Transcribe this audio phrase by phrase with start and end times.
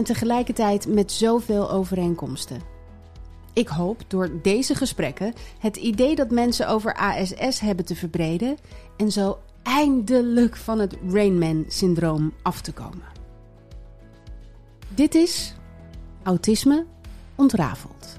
[0.00, 2.60] en tegelijkertijd met zoveel overeenkomsten.
[3.52, 8.56] Ik hoop door deze gesprekken het idee dat mensen over ASS hebben te verbreden
[8.96, 13.04] en zo eindelijk van het Rainman-syndroom af te komen.
[14.88, 15.54] Dit is
[16.22, 16.86] Autisme
[17.34, 18.18] ontrafeld.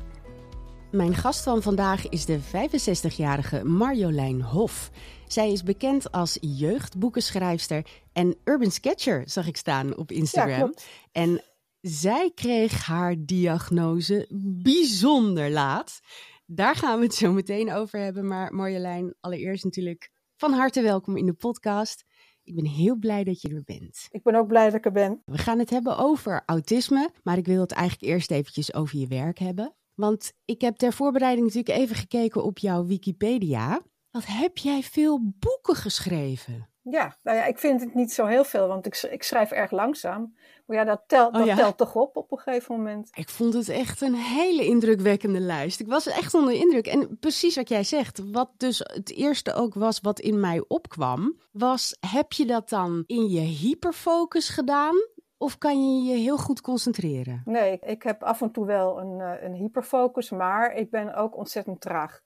[0.92, 4.92] Mijn gast van vandaag is de 65-jarige Marjolein Hof.
[5.28, 10.74] Zij is bekend als jeugdboekenschrijfster en urban sketcher, zag ik staan op Instagram.
[11.12, 11.42] en
[11.82, 14.28] zij kreeg haar diagnose
[14.62, 16.00] bijzonder laat.
[16.46, 18.28] Daar gaan we het zo meteen over hebben.
[18.28, 22.06] Maar Marjolein, allereerst natuurlijk van harte welkom in de podcast.
[22.44, 24.08] Ik ben heel blij dat je er bent.
[24.10, 25.22] Ik ben ook blij dat ik er ben.
[25.26, 29.08] We gaan het hebben over autisme, maar ik wil het eigenlijk eerst eventjes over je
[29.08, 29.76] werk hebben.
[29.96, 33.82] Want ik heb ter voorbereiding natuurlijk even gekeken op jouw Wikipedia.
[34.12, 36.71] Wat heb jij veel boeken geschreven?
[36.84, 39.72] Ja, nou ja, ik vind het niet zo heel veel, want ik, ik schrijf erg
[39.72, 40.36] langzaam.
[40.66, 43.10] Maar ja, dat, telt, dat oh telt toch op op een gegeven moment.
[43.14, 45.80] Ik vond het echt een hele indrukwekkende lijst.
[45.80, 46.88] Ik was echt onder indruk.
[46.88, 51.40] En precies wat jij zegt, wat dus het eerste ook was wat in mij opkwam,
[51.52, 54.96] was: heb je dat dan in je hyperfocus gedaan?
[55.38, 57.42] Of kan je je heel goed concentreren?
[57.46, 61.38] Nee, ik heb af en toe wel een, eh, een hyperfocus, maar ik ben ook
[61.38, 62.22] ontzettend traag.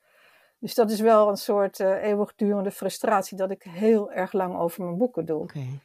[0.66, 4.84] Dus dat is wel een soort uh, eeuwigdurende frustratie dat ik heel erg lang over
[4.84, 5.42] mijn boeken doe.
[5.42, 5.80] Okay.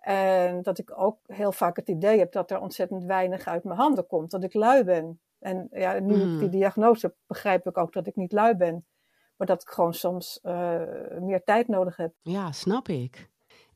[0.00, 3.78] En dat ik ook heel vaak het idee heb dat er ontzettend weinig uit mijn
[3.78, 5.20] handen komt, dat ik lui ben.
[5.38, 6.50] En ja, nu ik die hmm.
[6.50, 8.86] diagnose heb, begrijp ik ook dat ik niet lui ben,
[9.36, 10.80] maar dat ik gewoon soms uh,
[11.20, 12.12] meer tijd nodig heb.
[12.20, 13.30] Ja, snap ik.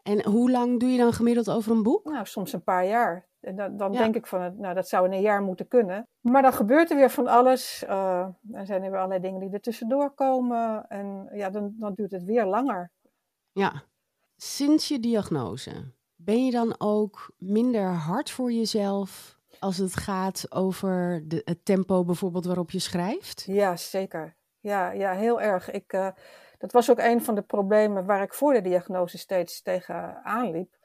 [0.04, 2.04] En hoe lang doe je dan gemiddeld over een boek?
[2.04, 3.28] Nou, soms een paar jaar.
[3.41, 6.09] En dan, dan denk ik van, nou, dat zou in een jaar moeten kunnen.
[6.20, 7.84] Maar dan gebeurt er weer van alles.
[7.88, 10.87] Uh, er zijn er weer allerlei dingen die er tussendoor komen.
[10.88, 12.91] En ja, dan, dan duurt het weer langer.
[13.53, 13.82] Ja.
[14.37, 21.22] Sinds je diagnose, ben je dan ook minder hard voor jezelf als het gaat over
[21.28, 23.44] de, het tempo bijvoorbeeld waarop je schrijft?
[23.47, 24.37] Ja, zeker.
[24.60, 25.70] Ja, ja heel erg.
[25.70, 26.09] Ik, uh,
[26.64, 30.76] dat was ook een van de problemen waar ik voor de diagnose steeds tegenaan liep.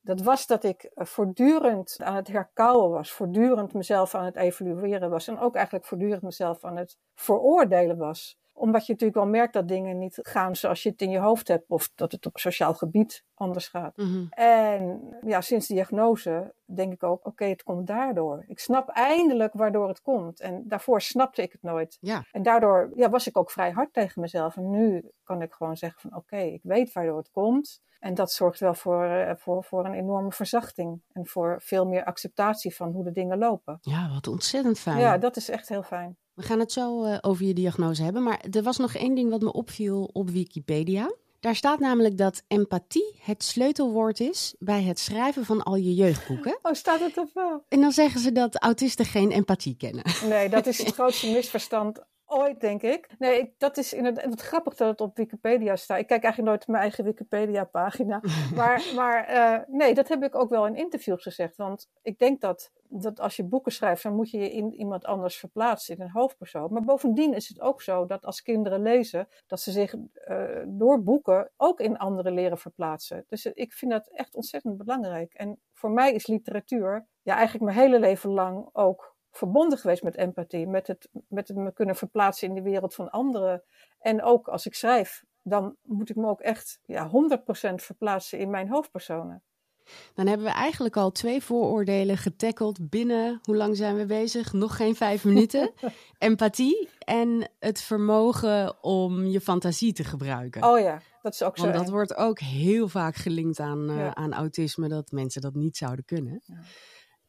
[0.00, 5.10] Dat was dat ik eh, voortdurend aan het herkauwen was, voortdurend mezelf aan het evalueren
[5.10, 9.52] was en ook eigenlijk voortdurend mezelf aan het veroordelen was omdat je natuurlijk wel merkt
[9.52, 11.64] dat dingen niet gaan zoals je het in je hoofd hebt.
[11.68, 13.96] Of dat het op sociaal gebied anders gaat.
[13.96, 14.26] Mhm.
[14.30, 18.44] En ja, sinds de diagnose denk ik ook, oké, het komt daardoor.
[18.46, 20.40] Ik snap eindelijk waardoor het komt.
[20.40, 21.98] En daarvoor snapte ik het nooit.
[22.00, 22.24] Ja.
[22.32, 24.56] En daardoor ja, was ik ook vrij hard tegen mezelf.
[24.56, 27.80] En nu kan ik gewoon zeggen van, oké, ik weet waardoor het komt.
[27.98, 31.02] En dat zorgt wel voor, eh, voor, voor een enorme verzachting.
[31.12, 33.78] En voor veel meer acceptatie van hoe de dingen lopen.
[33.80, 34.98] Ja, wat ontzettend fijn.
[34.98, 36.16] Ja, dat is echt heel fijn.
[36.36, 38.22] We gaan het zo uh, over je diagnose hebben.
[38.22, 41.12] Maar er was nog één ding wat me opviel op Wikipedia.
[41.40, 46.58] Daar staat namelijk dat empathie het sleutelwoord is bij het schrijven van al je jeugdboeken.
[46.62, 47.64] Oh, staat het toch wel?
[47.68, 50.04] En dan zeggen ze dat autisten geen empathie kennen.
[50.28, 52.00] Nee, dat is het grootste misverstand
[52.36, 53.08] ooit, denk ik.
[53.18, 55.98] Nee, dat is inderdaad het grappig dat het op Wikipedia staat.
[55.98, 58.20] Ik kijk eigenlijk nooit mijn eigen Wikipedia-pagina.
[58.54, 61.56] Maar, maar uh, nee, dat heb ik ook wel in interviews gezegd.
[61.56, 65.04] Want ik denk dat, dat als je boeken schrijft, dan moet je je in iemand
[65.04, 66.72] anders verplaatsen, in een hoofdpersoon.
[66.72, 71.02] Maar bovendien is het ook zo dat als kinderen lezen, dat ze zich uh, door
[71.02, 73.24] boeken ook in anderen leren verplaatsen.
[73.28, 75.34] Dus ik vind dat echt ontzettend belangrijk.
[75.34, 80.16] En voor mij is literatuur ja, eigenlijk mijn hele leven lang ook verbonden geweest met
[80.16, 83.62] empathie, met het, met het me kunnen verplaatsen in de wereld van anderen.
[83.98, 87.10] En ook als ik schrijf, dan moet ik me ook echt ja,
[87.70, 89.42] 100% verplaatsen in mijn hoofdpersonen.
[90.14, 94.52] Dan hebben we eigenlijk al twee vooroordelen getackeld binnen, hoe lang zijn we bezig?
[94.52, 95.72] Nog geen vijf minuten.
[96.18, 100.64] Empathie en het vermogen om je fantasie te gebruiken.
[100.64, 101.62] Oh ja, dat is ook zo.
[101.62, 105.76] Want dat wordt ook heel vaak gelinkt aan, uh, aan autisme, dat mensen dat niet
[105.76, 106.40] zouden kunnen.
[106.44, 106.56] Ja.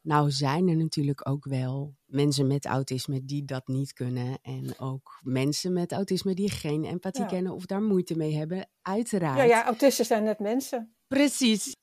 [0.08, 4.38] Nou zijn er natuurlijk ook wel mensen met autisme die dat niet kunnen.
[4.42, 7.28] En ook mensen met autisme die geen empathie Ja.
[7.28, 8.68] kennen of daar moeite mee hebben.
[8.82, 9.36] Uiteraard.
[9.38, 10.94] Ja, ja, autisten zijn net mensen.
[11.06, 11.76] Precies.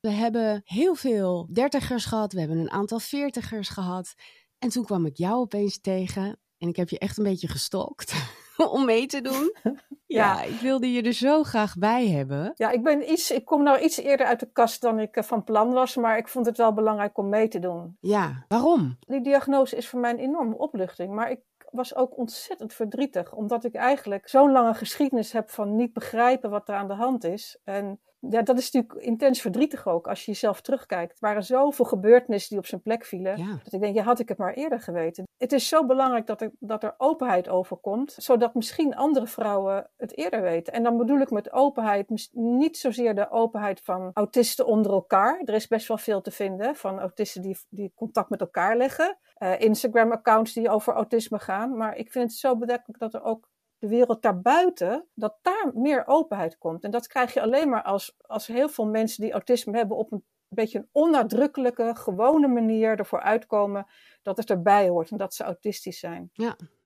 [0.00, 2.32] We hebben heel veel dertigers gehad.
[2.32, 4.14] We hebben een aantal veertigers gehad.
[4.58, 6.40] En toen kwam ik jou opeens tegen.
[6.58, 8.14] En ik heb je echt een beetje gestalkt
[8.76, 9.54] om mee te doen.
[10.08, 10.42] Ja, Ja.
[10.42, 12.52] ik wilde je er zo graag bij hebben.
[12.54, 15.22] Ja, ik, ben iets, ik kom nou iets eerder uit de kast dan ik eh,
[15.22, 17.96] van plan was, maar ik vond het wel belangrijk om mee te doen.
[18.00, 18.96] Ja, waarom?
[19.00, 23.64] Die diagnose is voor mij een enorme opluchting, maar ik was ook ontzettend verdrietig, omdat
[23.64, 27.58] ik eigenlijk zo'n lange geschiedenis heb van niet begrijpen wat er aan de hand is.
[27.64, 28.00] En
[28.30, 31.12] ja, dat is natuurlijk intens verdrietig ook als je jezelf terugkijkt.
[31.12, 33.38] Er waren zoveel gebeurtenissen die op zijn plek vielen.
[33.38, 33.60] Ja.
[33.62, 35.24] Dat ik denk, ja, had ik het maar eerder geweten.
[35.36, 39.90] Het is zo belangrijk dat er, dat er openheid over komt, zodat misschien andere vrouwen
[39.96, 40.72] het eerder weten.
[40.72, 45.40] En dan bedoel ik met openheid niet zozeer de openheid van autisten onder elkaar.
[45.44, 49.18] Er is best wel veel te vinden van autisten die, die contact met elkaar leggen.
[49.34, 51.76] Eh, Instagram-accounts die over autisme gaan.
[51.76, 56.06] Maar ik vind het zo bedenkelijk dat er ook de wereld daarbuiten, dat daar meer
[56.06, 56.84] openheid komt.
[56.84, 60.12] En dat krijg je alleen maar als, als heel veel mensen die autisme hebben op
[60.12, 63.86] een beetje een onnadrukkelijke, gewone manier ervoor uitkomen
[64.22, 66.30] dat het erbij hoort en dat ze autistisch zijn.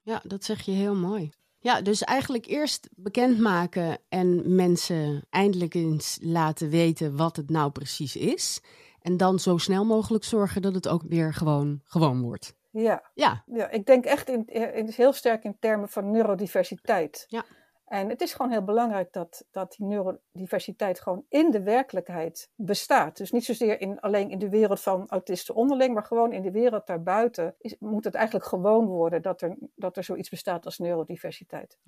[0.03, 1.33] Ja, dat zeg je heel mooi.
[1.59, 8.17] Ja, dus eigenlijk eerst bekendmaken en mensen eindelijk eens laten weten wat het nou precies
[8.17, 8.61] is.
[9.03, 12.55] En dan zo snel mogelijk zorgen dat het ook weer gewoon gewoon wordt.
[12.71, 17.25] Ja, Ja, ja ik denk echt in, in, heel sterk in termen van neurodiversiteit.
[17.29, 17.45] Ja.
[17.93, 23.17] En het is gewoon heel belangrijk dat, dat die neurodiversiteit gewoon in de werkelijkheid bestaat.
[23.17, 26.51] Dus niet zozeer in, alleen in de wereld van autisten onderling, maar gewoon in de
[26.51, 30.79] wereld daarbuiten is, moet het eigenlijk gewoon worden dat er, dat er zoiets bestaat als
[30.79, 31.79] neurodiversiteit.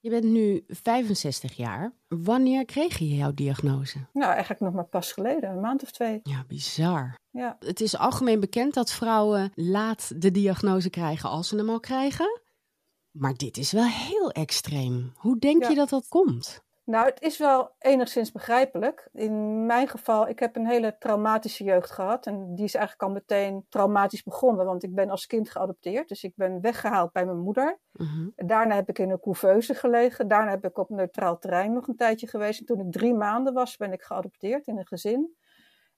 [0.00, 1.92] je bent nu 65 jaar.
[2.08, 3.98] Wanneer kreeg je jouw diagnose?
[4.12, 6.20] Nou, eigenlijk nog maar pas geleden, een maand of twee.
[6.22, 7.16] Ja, bizar.
[7.30, 7.56] Ja.
[7.60, 12.40] Het is algemeen bekend dat vrouwen laat de diagnose krijgen als ze hem al krijgen.
[13.18, 15.12] Maar dit is wel heel extreem.
[15.16, 15.68] Hoe denk Ja.
[15.68, 16.66] je dat dat komt?
[16.84, 19.08] Nou, het is wel enigszins begrijpelijk.
[19.12, 22.26] In mijn geval, ik heb een hele traumatische jeugd gehad.
[22.26, 24.66] En die is eigenlijk al meteen traumatisch begonnen.
[24.66, 26.08] Want ik ben als kind geadopteerd.
[26.08, 27.78] Dus ik ben weggehaald bij mijn moeder.
[27.92, 28.28] Mhm.
[28.36, 30.28] Daarna heb ik in een couveuse gelegen.
[30.28, 32.60] Daarna heb ik op neutraal terrein nog een tijdje geweest.
[32.60, 35.36] En toen ik drie maanden was, ben ik geadopteerd in een gezin.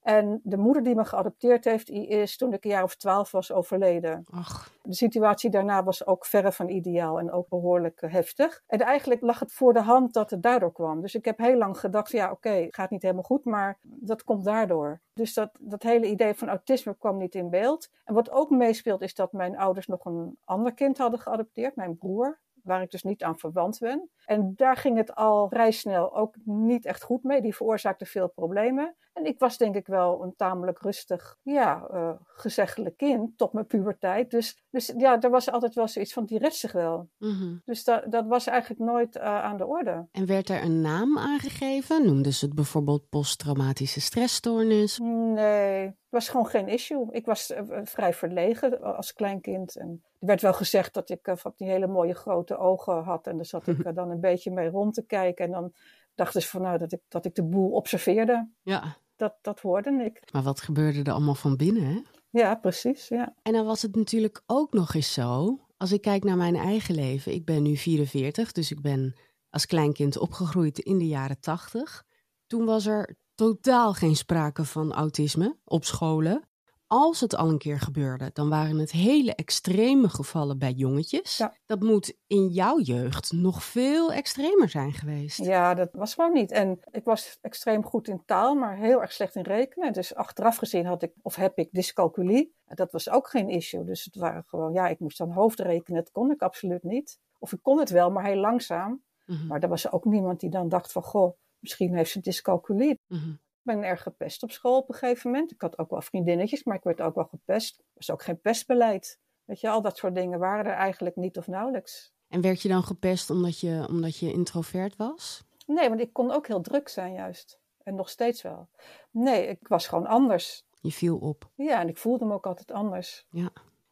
[0.02, 3.31] En de moeder die me geadopteerd heeft, die is toen ik een jaar of twaalf
[3.31, 4.25] was overleden.
[4.31, 8.62] Ach, De situatie daarna was ook verre van ideaal en ook behoorlijk eh, heftig.
[8.67, 11.00] En eigenlijk lag het voor de hand dat het daardoor kwam.
[11.00, 14.44] Dus ik heb heel lang gedacht, ja oké, gaat niet helemaal goed, maar dat komt
[14.44, 15.00] daardoor.
[15.12, 17.91] Dus dat, dat hele idee van autisme kwam niet in beeld.
[18.05, 21.96] En wat ook meespeelt is dat mijn ouders nog een ander kind hadden geadopteerd, mijn
[21.96, 22.38] broer.
[22.62, 24.11] Waar ik dus niet aan verwant ben.
[24.25, 27.41] En daar ging het al vrij snel ook niet echt goed mee.
[27.41, 28.97] Die veroorzaakte veel problemen.
[29.12, 33.67] En ik was denk ik wel een tamelijk rustig, ja, eh gezeggelijk kind tot mijn
[33.67, 34.31] puberteit.
[34.31, 37.09] Dus, dus ja, er was altijd wel zoiets van, die redt zich wel.
[37.19, 37.57] mhm.
[37.65, 40.09] Dus dat, dat was eigenlijk nooit eh, aan de orde.
[40.13, 42.06] En werd er een naam aangegeven?
[42.06, 44.99] Noemden ze het bijvoorbeeld posttraumatische stressstoornis?
[44.99, 47.07] Nee, was gewoon geen issue.
[47.11, 49.77] Ik was eh, vrij verlegen als kleinkind.
[49.77, 53.27] En er werd wel gezegd dat ik eh, van die hele mooie grote ogen had.
[53.27, 55.45] En daar zat ik eh, dan een beetje mee rond te kijken.
[55.45, 55.73] En dan
[56.15, 58.49] dachten ze van nou dat ik, dat ik de boel observeerde.
[58.62, 58.97] Ja.
[59.17, 60.23] Dat, dat hoorde ik.
[60.33, 62.01] Maar wat gebeurde er allemaal van binnen, hè?
[62.31, 63.08] Ja, precies.
[63.08, 63.34] Ja.
[63.43, 66.94] En dan was het natuurlijk ook nog eens zo, als ik kijk naar mijn eigen
[66.94, 69.15] leven, ik ben nu 44, dus ik ben
[69.51, 72.05] als kleinkind opgegroeid in de jaren 80.
[72.46, 73.17] Toen was er
[73.47, 76.49] totaal geen sprake van autisme op scholen.
[76.87, 81.37] Als het al een keer gebeurde, dan waren het hele extreme gevallen bij jongetjes.
[81.37, 81.55] Ja.
[81.67, 85.39] Dat moet in jouw jeugd nog veel extremer zijn geweest.
[85.39, 86.51] ja, dat was gewoon niet.
[86.51, 89.93] En ik was extreem goed in taal, maar heel erg slecht in rekenen.
[89.93, 92.55] Dus achteraf gezien had ik, of heb ik dyscalculie.
[92.65, 93.85] Dat was ook geen issue.
[93.85, 96.03] Dus het waren gewoon, ja, ik moest dan hoofdrekenen.
[96.03, 97.19] Dat kon ik absoluut niet.
[97.39, 99.03] Of ik kon het wel, maar heel langzaam.
[99.27, 102.98] Mhm, Maar er was ook niemand die dan dacht van, goh, misschien heeft ze dyscalculie.
[103.06, 103.31] mhm.
[103.31, 105.52] Ik ben erg gepest op school op een gegeven moment.
[105.52, 107.79] Ik had ook wel vriendinnetjes, maar ik werd ook wel gepest.
[107.79, 109.20] Er was ook geen pestbeleid.
[109.44, 112.12] Weet je, al dat soort dingen waren er eigenlijk niet of nauwelijks.
[112.29, 115.44] En werd je dan gepest omdat je, omdat je introvert was?
[115.67, 117.60] Nee, want ik kon ook heel druk zijn juist.
[117.82, 118.69] En nog steeds wel.
[119.10, 120.64] Nee, ik was gewoon anders.
[120.81, 121.50] Je viel op.
[121.55, 123.26] Ja, en ik voelde me ook altijd anders.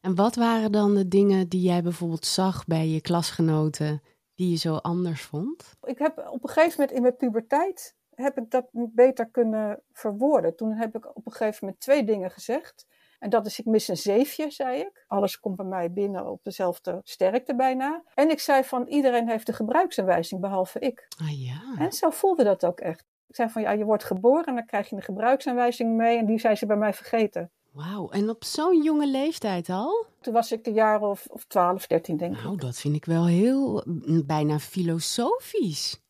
[0.00, 4.02] En wat waren dan de dingen die jij bijvoorbeeld zag bij je klasgenoten
[4.38, 5.76] die je zo anders vond?
[5.82, 10.56] Ik heb op een gegeven moment in mijn puberteit heb ik dat beter kunnen verwoorden.
[10.56, 12.86] Toen heb ik op een gegeven moment twee dingen gezegd.
[13.18, 15.04] En dat is, ik mis een zeefje, zei ik.
[15.06, 18.02] Alles komt bij mij binnen op dezelfde sterkte bijna.
[18.14, 21.08] En ik zei van, iedereen heeft de gebruiksaanwijzing, behalve ik.
[21.22, 21.74] Ah ja.
[21.78, 23.04] En zo voelde dat ook echt.
[23.26, 26.18] Ik zei van, ja, je wordt geboren en dan krijg je een gebruiksaanwijzing mee.
[26.18, 27.50] En die zijn ze bij mij vergeten.
[27.72, 30.06] Wauw, en op zo'n jonge leeftijd al?
[30.28, 32.42] Toen was ik een jaar of, of 12, 13 denk ik.
[32.42, 36.02] Nou, dat vind ik wel heel mm, bijna filosofisch.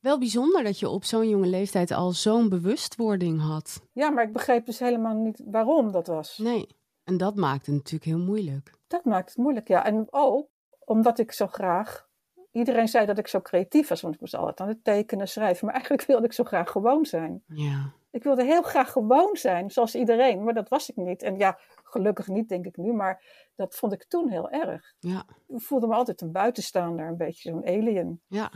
[0.00, 3.82] Wel bijzonder dat je op zo'n jonge leeftijd al zo'n bewustwording had.
[3.92, 6.38] Ja, maar ik begreep dus helemaal niet waarom dat was.
[6.38, 6.66] Nee,
[7.04, 8.72] en dat maakt het natuurlijk heel moeilijk.
[8.86, 9.84] Dat maakt het moeilijk, ja.
[9.84, 10.48] En ook
[10.84, 12.08] omdat ik zo graag.
[12.50, 15.66] Iedereen zei dat ik zo creatief was, want ik was altijd aan het tekenen, schrijven.
[15.66, 17.42] Maar eigenlijk wilde ik zo graag gewoon zijn.
[17.46, 17.92] Ja.
[18.12, 21.22] Ik wilde heel graag gewoon zijn, zoals iedereen, maar dat was ik niet.
[21.22, 24.94] En ja, gelukkig niet, denk ik nu, maar dat vond ik toen heel erg.
[24.98, 25.24] Ja.
[25.48, 28.20] Ik voelde me altijd een buitenstaander, een beetje zo'n alien.
[28.26, 28.52] Ja.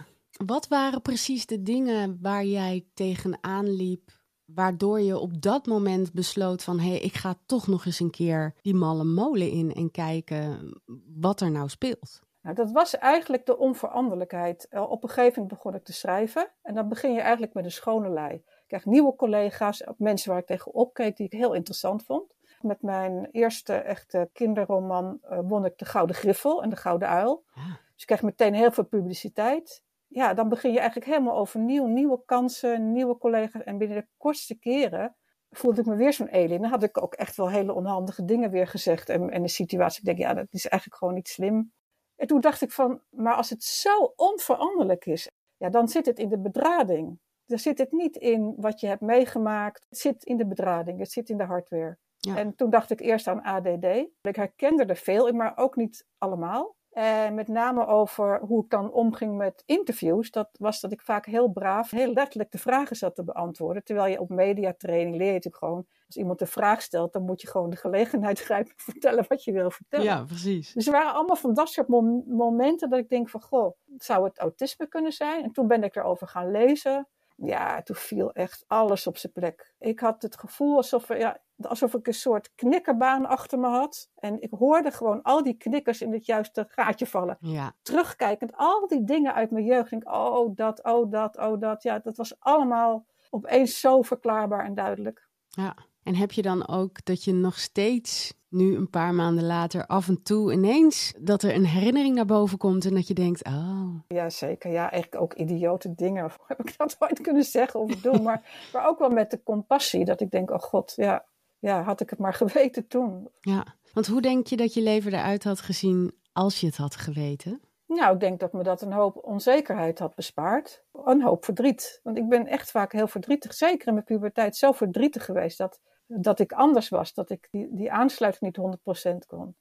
[0.47, 4.11] Wat waren precies de dingen waar jij tegenaan liep,
[4.45, 8.11] waardoor je op dat moment besloot van hé, hey, ik ga toch nog eens een
[8.11, 10.73] keer die malle molen in en kijken
[11.21, 12.21] wat er nou speelt?
[12.43, 14.69] Nou, dat was eigenlijk de onveranderlijkheid.
[14.69, 17.65] Eh, op een gegeven moment begon ik te schrijven en dan begin je eigenlijk met
[17.65, 18.43] een schone lei.
[18.67, 22.35] Ik kreeg nieuwe collega's, mensen waar ik tegen opkeek die ik heel interessant vond.
[22.61, 27.45] Met mijn eerste echte kinderroman uh, won ik de Gouden Griffel en de Gouden Uil.
[27.55, 27.63] Ja.
[27.63, 31.87] Dus ik kreeg meteen heel veel publiciteit ja, dan begin je eigenlijk helemaal overnieuw.
[31.87, 33.63] Nieuwe kansen, nieuwe collega's.
[33.63, 35.17] En binnen de kortste keren
[35.51, 36.61] voelde ik me weer zo'n alien.
[36.61, 39.09] Dan had ik ook echt wel hele onhandige dingen weer gezegd.
[39.09, 41.73] En, en de situatie, ik denk, ja, dat is eigenlijk gewoon niet slim.
[42.17, 46.19] En toen dacht ik van, maar als het zo onveranderlijk is, ja, dan zit het
[46.19, 47.19] in de bedrading.
[47.47, 49.87] Dan zit het niet in wat je hebt meegemaakt.
[49.89, 51.99] Het zit in de bedrading, het zit in de hardware.
[52.19, 52.37] Ja.
[52.37, 53.85] En toen dacht ik eerst aan ADD.
[54.21, 56.77] Ik herkende er veel in, maar ook niet allemaal.
[56.97, 60.31] En met name over hoe ik dan omging met interviews.
[60.31, 63.85] Dat was dat ik vaak heel braaf, heel letterlijk de vragen zat te beantwoorden.
[63.85, 65.87] Terwijl je op mediatraining leer je natuurlijk gewoon.
[66.07, 69.45] Als iemand een vraag stelt, dan moet je gewoon de gelegenheid grijpen en vertellen wat
[69.45, 70.05] je wil vertellen.
[70.05, 70.73] Ja, precies.
[70.73, 74.25] Dus er waren allemaal van dat soort mom momenten dat ik denk van, goh, zou
[74.25, 75.43] het autisme kunnen zijn?
[75.43, 77.09] En toen ben ik erover gaan lezen.
[77.37, 79.75] Ja, toen viel echt alles op zijn plek.
[79.79, 84.11] Ik had het gevoel alsof, ja, alsof ik een soort knikkerbaan achter me had.
[84.15, 87.37] En ik hoorde gewoon al die knikkers in het juiste gaatje vallen.
[87.41, 87.75] Ja.
[87.83, 89.91] Terugkijkend, al die dingen uit mijn jeugd.
[89.91, 91.83] Denk, oh dat, oh dat, oh dat.
[91.83, 95.29] Ja, dat was allemaal opeens zo verklaarbaar en duidelijk.
[95.49, 95.77] Ja.
[96.07, 100.09] En heb je dan ook dat je nog steeds, nu een paar maanden later, af
[100.09, 103.89] en toe ineens dat er een herinnering naar boven komt en dat je denkt, oh.
[104.09, 104.71] Ja, zeker.
[104.71, 106.25] Ja, eigenlijk ook idiote dingen.
[106.25, 108.23] Of heb ik dat ooit kunnen zeggen of doen?
[108.23, 111.25] maar, maar ook wel met de compassie, dat ik denk, oh god, ja,
[111.59, 113.29] ja, had ik het maar geweten toen.
[113.41, 116.97] Ja, want hoe denk je dat je leven eruit had gezien als je het had
[116.97, 117.61] geweten?
[117.87, 120.85] Nou, ik denk dat me dat een hoop onzekerheid had bespaard.
[121.05, 122.01] Een hoop verdriet.
[122.03, 125.81] Want ik ben echt vaak heel verdrietig, zeker in mijn puberteit, zo verdrietig geweest dat,
[126.07, 127.15] dat ik anders was.
[127.15, 128.79] Dat ik die, die aansluiting niet
[129.23, 129.55] 100% kon.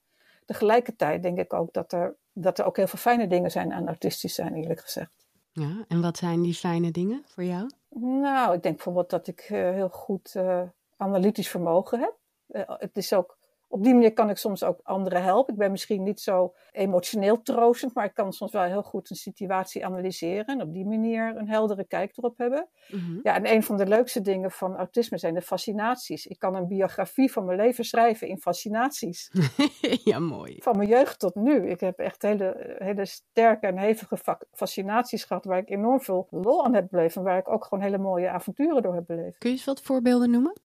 [0.44, 3.86] Tegelijkertijd denk ik ook dat er, dat er ook heel veel fijne dingen zijn aan
[3.86, 5.26] autistisch zijn, eerlijk gezegd.
[5.52, 7.70] Ja, en wat zijn die fijne dingen voor jou?
[7.98, 10.62] Nou, ik denk bijvoorbeeld dat ik uh, heel goed uh,
[10.96, 12.14] analytisch vermogen heb.
[12.48, 13.35] Uh, het is ook
[13.68, 15.52] op die manier kan ik soms ook anderen helpen.
[15.52, 19.16] Ik ben misschien niet zo emotioneel troostend, maar ik kan soms wel heel goed een
[19.16, 22.68] situatie analyseren en op die manier een heldere kijk erop hebben.
[22.88, 22.96] Mhm.
[22.96, 23.20] Mm -hmm.
[23.22, 26.26] Ja, en een van de leukste dingen van autisme zijn de fascinaties.
[26.26, 29.30] Ik kan een biografie van mijn leven schrijven in fascinaties.
[30.04, 30.56] ja, mooi.
[30.62, 31.68] Van mijn jeugd tot nu.
[31.70, 34.18] Ik heb echt hele, hele sterke en hevige
[34.52, 37.84] fascinaties gehad waar ik enorm veel lol aan heb beleefd en waar ik ook gewoon
[37.84, 39.38] hele mooie avonturen door heb beleefd.
[39.38, 40.64] Kun je eens wat voorbeelden noemen?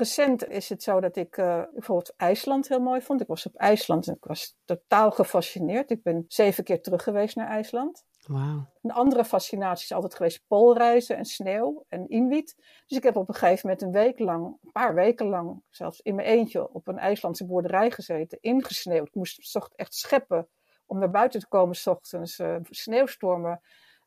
[0.00, 3.20] Recent is het zo dat ik uh, bijvoorbeeld IJsland heel mooi vond.
[3.20, 5.90] Ik was op IJsland en ik was totaal gefascineerd.
[5.90, 8.04] Ik ben zeven keer terug geweest naar IJsland.
[8.26, 8.64] Wow.
[8.82, 12.54] Een andere fascinatie is altijd geweest poolreizen en sneeuw en inuit.
[12.86, 16.00] Dus ik heb op een gegeven moment een week lang, een paar weken lang, zelfs
[16.00, 19.06] in mijn eentje op een IJslandse boerderij gezeten, ingesneeuwd.
[19.06, 20.48] Ik moest echt scheppen
[20.86, 23.60] om naar buiten te komen s ochtends, uh, sneeuwstormen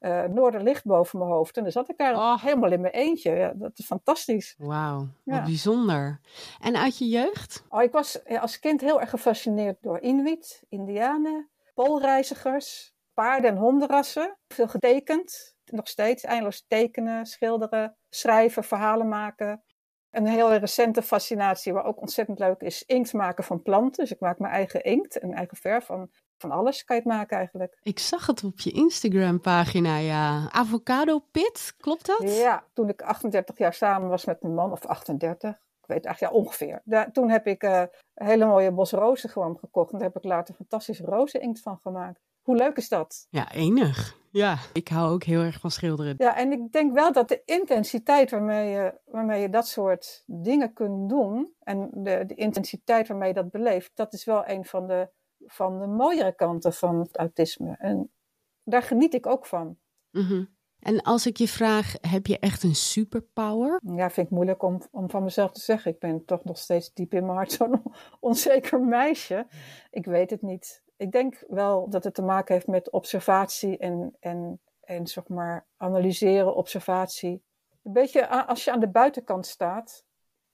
[0.05, 1.57] uh, noorderlicht boven mijn hoofd.
[1.57, 2.41] En dan zat ik daar oh.
[2.43, 3.31] helemaal in mijn eentje.
[3.31, 4.55] Ja, dat is fantastisch.
[4.57, 6.19] Wauw, wat bijzonder.
[6.59, 7.65] En uit je jeugd?
[7.69, 13.57] Oh, ik was ja, als kind heel erg gefascineerd door Inuit, Indianen, poolreizigers, paarden- en
[13.57, 14.37] hondenrassen.
[14.47, 19.63] Veel getekend, nog steeds eindeloos tekenen, schilderen, schrijven, verhalen maken.
[20.11, 24.03] Een heel recente fascinatie, waar ook ontzettend leuk is, inkt maken van planten.
[24.03, 27.11] Dus ik maak mijn eigen inkt en eigen verf van, van alles kan je het
[27.11, 27.77] maken eigenlijk.
[27.83, 30.49] Ik zag het op je Instagram-pagina, ja.
[30.51, 32.37] Avocado pit, klopt dat?
[32.37, 36.35] Ja, toen ik 38 jaar samen was met mijn man, of 38, ik weet eigenlijk
[36.35, 36.81] ja, ongeveer.
[36.83, 39.91] Daar, toen heb ik uh, een hele mooie bos rozen gewoon gekocht.
[39.91, 42.19] En daar heb ik later fantastische rozeninkt van gemaakt.
[42.41, 43.27] Hoe leuk is dat?
[43.29, 44.21] Ja, enig.
[44.29, 46.15] Ja, ik hou ook heel erg van schilderen.
[46.17, 50.73] Ja, en ik denk wel dat de intensiteit waarmee je, waarmee je dat soort dingen
[50.73, 51.53] kunt doen...
[51.59, 53.91] en de, de intensiteit waarmee je dat beleeft...
[53.93, 55.09] dat is wel een van de,
[55.45, 57.75] van de mooiere kanten van het autisme.
[57.79, 58.11] En
[58.63, 59.77] daar geniet ik ook van.
[60.11, 60.55] Mm -hmm.
[60.83, 63.79] En als ik je vraag, heb je echt een superpower?
[63.95, 65.91] Ja, vind ik moeilijk om, om van mezelf te zeggen.
[65.91, 67.83] Ik ben toch nog steeds diep in mijn hart zo'n
[68.19, 69.47] onzeker meisje.
[69.91, 70.83] Ik weet het niet.
[70.97, 75.67] Ik denk wel dat het te maken heeft met observatie en, en, en zeg maar
[75.77, 77.43] analyseren, observatie.
[77.83, 80.05] Een beetje als je aan de buitenkant staat,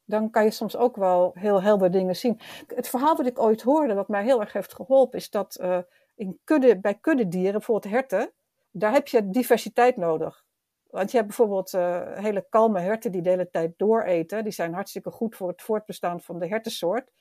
[0.10, 2.40] dan kan je soms ook wel heel helder dingen zien.
[2.76, 5.78] Het verhaal dat ik ooit hoorde, wat mij heel erg heeft geholpen, is dat uh,
[6.16, 8.32] in kudde, bij kuddedieren, bijvoorbeeld herten,
[8.72, 10.44] daar heb je diversiteit nodig.
[10.90, 14.44] Want je hebt bijvoorbeeld uh, hele kalme herten die de hele tijd dooreten.
[14.44, 17.12] Die zijn hartstikke goed voor het voortbestaan van de hertensoort.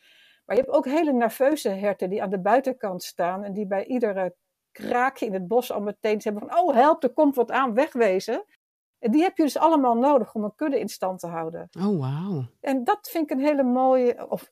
[0.44, 3.84] Maar je hebt ook hele nerveuze herten die aan de buitenkant staan en die bij
[3.84, 4.34] iedere
[4.72, 8.44] kraakje in het bos al meteen hebben van, oh help, er komt wat aan, wegwezen.
[8.98, 11.68] En die heb je dus allemaal nodig om een kudde in stand te houden.
[11.78, 12.44] Oh, wauw.
[12.60, 14.50] En dat vind ik een hele mooie, of,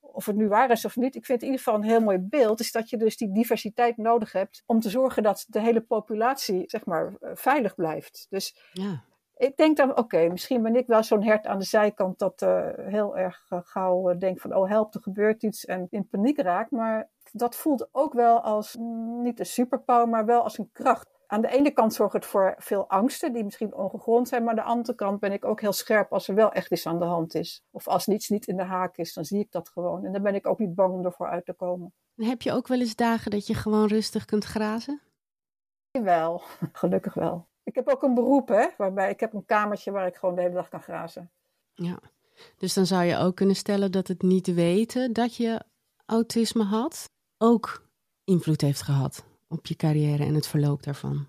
[0.00, 2.18] of het nu waar is of niet, ik vind in ieder geval een heel mooi
[2.18, 5.80] beeld, is dat je dus die diversiteit nodig hebt om te zorgen dat de hele
[5.80, 8.26] populatie, zeg maar, eh, veilig blijft.
[8.30, 9.02] Dus ja.
[9.36, 12.68] ik denk dan, oké, misschien ben ik wel zo'n hert aan de zijkant dat uh,
[12.76, 16.38] heel erg uh, gauw uh, denkt van, oh help, er gebeurt iets en in paniek
[16.38, 16.70] raakt.
[16.70, 21.13] Maar dat voelt ook wel als, mm, niet een superpower, maar wel als een kracht
[21.34, 24.64] aan de ene kant zorgt het voor veel angsten die misschien ongegrond zijn, maar aan
[24.64, 27.04] de andere kant ben ik ook heel scherp als er wel echt iets aan de
[27.04, 27.64] hand is.
[27.70, 30.04] Of als niets niet in de haak is, dan zie ik dat gewoon.
[30.04, 31.92] En dan ben ik ook niet bang om ervoor uit te komen.
[32.16, 35.00] Heb je ook wel eens dagen dat je gewoon rustig kunt grazen?
[35.90, 37.46] Wel, gelukkig wel.
[37.62, 40.40] Ik heb ook een beroep, hè, waarbij ik heb een kamertje waar ik gewoon de
[40.40, 41.30] hele dag kan grazen.
[41.74, 41.98] Ja,
[42.58, 45.60] dus dan zou je ook kunnen stellen dat het niet weten dat je
[46.06, 47.86] autisme had ook
[48.24, 51.26] invloed heeft gehad op je carrière en het verloop daarvan?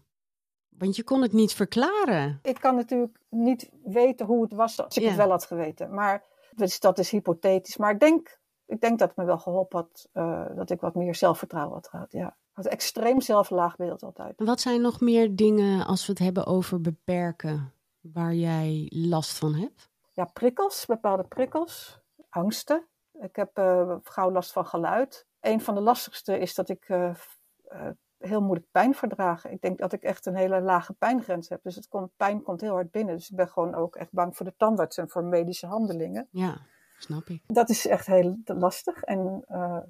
[0.69, 2.39] Want je kon het niet verklaren.
[2.43, 5.93] Ik kan natuurlijk niet weten hoe het was als ik het wel had geweten.
[5.93, 6.23] Maar
[6.55, 7.77] dus dat is hypothetisch.
[7.77, 10.95] Maar ik denk, ik denk dat het me wel geholpen had uh, dat ik wat
[10.95, 12.11] meer zelfvertrouwen had gehad.
[12.11, 12.27] Ja.
[12.27, 14.33] Ik had extreem zelflaagbeeld altijd.
[14.37, 19.53] Wat zijn nog meer dingen als we het hebben over beperken waar jij last van
[19.55, 19.89] hebt?
[20.11, 22.87] Ja, prikkels, bepaalde prikkels, angsten.
[23.21, 25.27] Ik heb uh, gauw last van geluid.
[25.39, 27.15] Een van de lastigste is dat ik uh,
[28.27, 29.51] heel moeilijk pijn verdragen.
[29.51, 31.63] Ik denk dat ik echt een hele lage pijngrens heb.
[31.63, 33.15] Dus het komt, pijn komt heel hard binnen.
[33.15, 36.27] Dus ik ben gewoon ook echt bang voor de tandarts en voor medische handelingen.
[36.31, 36.61] Ja,
[36.97, 37.43] snap ik.
[37.47, 39.03] Dat is echt heel lastig.
[39.03, 39.81] En uh,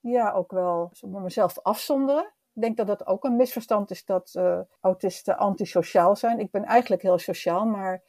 [0.00, 2.32] ja, ook wel mezelf afzonderen.
[2.54, 6.38] Ik denk dat dat ook een misverstand is dat uh, autisten antisociaal zijn.
[6.38, 8.02] Ik ben eigenlijk heel sociaal, maar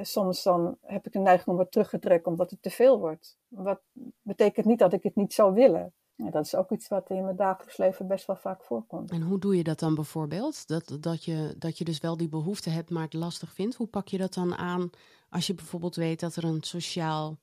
[0.00, 2.98] soms dan heb ik de neiging om wat terug te trekken omdat het te veel
[2.98, 3.38] wordt.
[3.48, 3.80] Wat
[4.22, 5.92] betekent niet dat ik het niet zou willen.
[6.24, 9.10] Ja, dat is ook iets wat in mijn dagelijks leven best wel vaak voorkomt.
[9.10, 10.68] En hoe doe je dat dan bijvoorbeeld?
[10.68, 13.76] Dat, dat, je, dat je dus wel die behoefte hebt, maar het lastig vindt.
[13.76, 14.90] Hoe pak je dat dan aan
[15.30, 17.38] als je bijvoorbeeld weet dat er een sociaal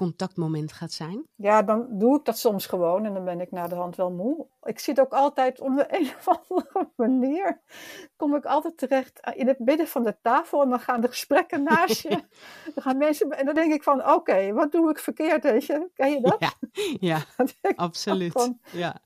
[0.00, 1.26] contactmoment gaat zijn?
[1.34, 4.10] Ja, dan doe ik dat soms gewoon en dan ben ik na de hand wel
[4.10, 4.46] moe.
[4.62, 7.60] Ik zit ook altijd om de een of andere manier,
[8.16, 11.62] kom ik altijd terecht in het midden van de tafel en dan gaan de gesprekken
[11.62, 12.08] naast je.
[12.74, 15.88] dan gaan mensen, en dan denk ik van, oké, wat doe ik verkeerd, weet je?
[15.94, 16.36] Ken je dat?
[16.38, 16.52] Ja,
[17.00, 17.18] ja
[17.74, 18.52] absoluut.
[18.72, 19.00] ja.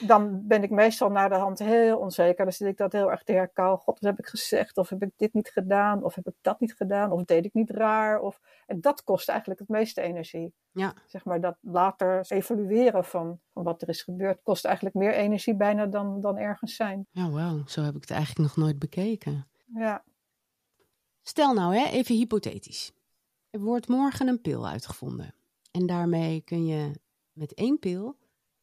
[0.00, 2.44] Dan ben ik meestal na de hand heel onzeker.
[2.44, 3.78] Dan zit ik dat heel erg te herkauwen.
[3.78, 4.78] God, wat heb ik gezegd?
[4.78, 6.02] Of heb ik dit niet gedaan?
[6.02, 7.12] Of heb ik dat niet gedaan?
[7.12, 8.20] Of deed ik niet raar?
[8.20, 8.40] Of...
[8.66, 10.21] En dat kost eigenlijk het meeste energie.
[10.70, 10.94] Ja.
[11.06, 15.56] Zeg maar dat later evalueren van, van wat er is gebeurd, kost eigenlijk meer energie
[15.56, 17.06] bijna dan, dan ergens zijn.
[17.10, 17.66] Ja, wauw.
[17.66, 19.48] Zo heb ik het eigenlijk nog nooit bekeken.
[19.74, 20.04] Ja.
[21.22, 22.92] Stel nou, hè, even hypothetisch.
[23.50, 25.34] Er wordt morgen een pil uitgevonden.
[25.70, 27.00] En daarmee kun je
[27.32, 28.16] met één pil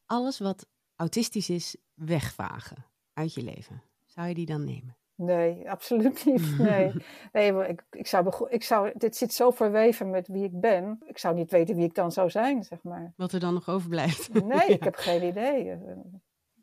[0.05, 3.83] alles wat autistisch is wegvagen uit je leven.
[4.05, 4.97] Zou je die dan nemen?
[5.19, 6.57] Nee, absoluut niet.
[6.57, 6.93] Nee,
[7.31, 10.99] nee ik, ik, zou, ik zou, dit zit zo verweven met wie ik ben.
[11.05, 13.13] Ik zou niet weten wie ik dan zou zijn, zeg maar.
[13.15, 14.29] Wat er dan nog overblijft.
[14.43, 15.77] Nee, ik heb geen idee.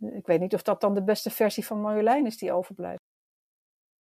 [0.00, 3.00] Ik weet niet of dat dan de beste versie van Marjolein is die overblijft.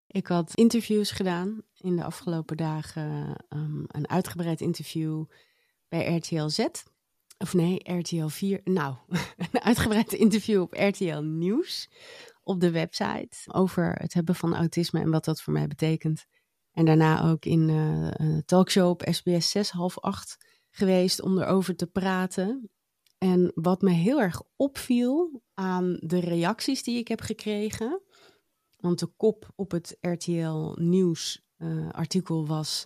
[0.07, 3.35] Ik had interviews gedaan in de afgelopen dagen.
[3.49, 5.25] Um, een uitgebreid interview
[5.87, 6.65] bij RTL Z.
[7.37, 8.61] Of nee, RTL 4.
[8.63, 8.95] Nou,
[9.53, 11.89] een uitgebreid interview op RTL Nieuws
[12.45, 16.25] op de website over het hebben van autisme en wat dat voor mij betekent.
[16.71, 20.37] En daarna ook in uh, een talkshow op SBS 6, half 8
[20.69, 22.69] geweest om erover te praten.
[23.17, 28.01] En wat me heel erg opviel aan de reacties die ik heb gekregen.
[28.79, 32.85] Want de kop op het RTL Nieuws uh, artikel was: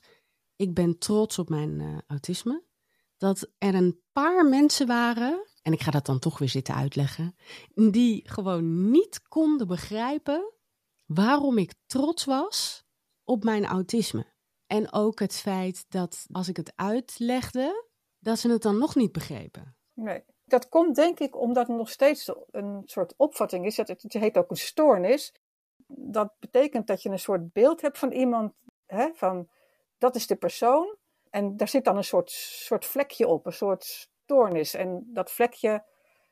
[0.56, 2.64] Ik ben trots op mijn uh, autisme.
[3.18, 7.36] Dat er een paar mensen waren en ik ga dat dan toch weer zitten uitleggen,
[7.74, 10.54] die gewoon niet konden begrijpen
[11.06, 12.84] waarom ik trots was
[13.24, 14.26] op mijn autisme.
[14.68, 17.88] En ook het feit dat als ik het uitlegde,
[18.20, 19.76] dat ze het dan nog niet begrepen.
[19.94, 23.78] Nee, dat komt denk ik omdat er nog steeds een soort opvatting is.
[23.78, 25.34] Het, het heet ook een stoornis.
[25.88, 28.54] Dat betekent dat je een soort beeld hebt van iemand,
[28.86, 29.50] hè, van
[29.98, 30.98] dat is de persoon.
[31.30, 34.74] En daar zit dan een soort, soort vlekje op, een soort stoornis.
[34.74, 35.84] En dat vlekje,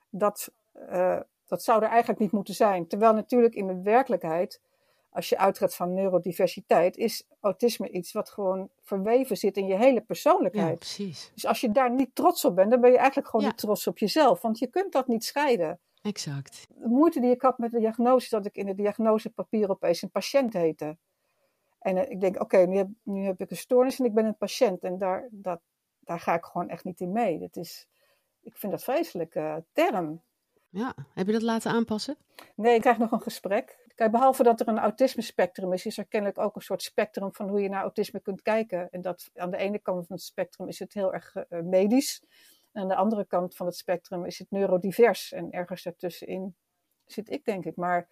[0.10, 0.52] dat,
[0.92, 2.88] uh, dat zou er eigenlijk niet moeten zijn.
[2.88, 4.62] Terwijl natuurlijk in de werkelijkheid,
[5.10, 10.02] als je uitgaat van neurodiversiteit, is autisme iets wat gewoon verweven zit in je hele
[10.02, 10.70] persoonlijkheid.
[10.70, 11.32] Ja, precies.
[11.34, 13.88] Dus als je daar niet trots op bent, dan ben je eigenlijk gewoon niet trots
[13.88, 14.42] op jezelf.
[14.42, 15.80] Want je kunt dat niet scheiden.
[16.02, 16.68] Exact.
[16.70, 20.12] De moeite die ik had met de diagnose, dat ik in het diagnosepapier opeens een
[20.12, 20.98] patiënt heette.
[21.80, 24.26] En uh, ik denk, oké, nu, heb, nu heb ik een stoornis en ik ben
[24.26, 24.84] een patiënt.
[24.84, 25.60] En daar, dat,
[26.08, 27.40] daar ga ik gewoon echt niet in mee.
[27.40, 27.88] Dat is,
[28.42, 30.22] ik vind dat vreselijke uh, term.
[30.70, 32.18] Ja, heb je dat laten aanpassen?
[32.56, 33.86] Nee, ik krijg nog een gesprek.
[33.96, 37.50] Kijk, behalve dat er een autisme-spectrum is, is er kennelijk ook een soort spectrum van
[37.50, 38.90] hoe je naar autisme kunt kijken.
[38.90, 42.24] En dat aan de ene kant van het spectrum is het heel erg uh, medisch.
[42.72, 45.32] En aan de andere kant van het spectrum is het neurodivers.
[45.32, 46.56] En ergens daartussenin
[47.06, 47.76] zit ik, denk ik.
[47.76, 48.08] Maar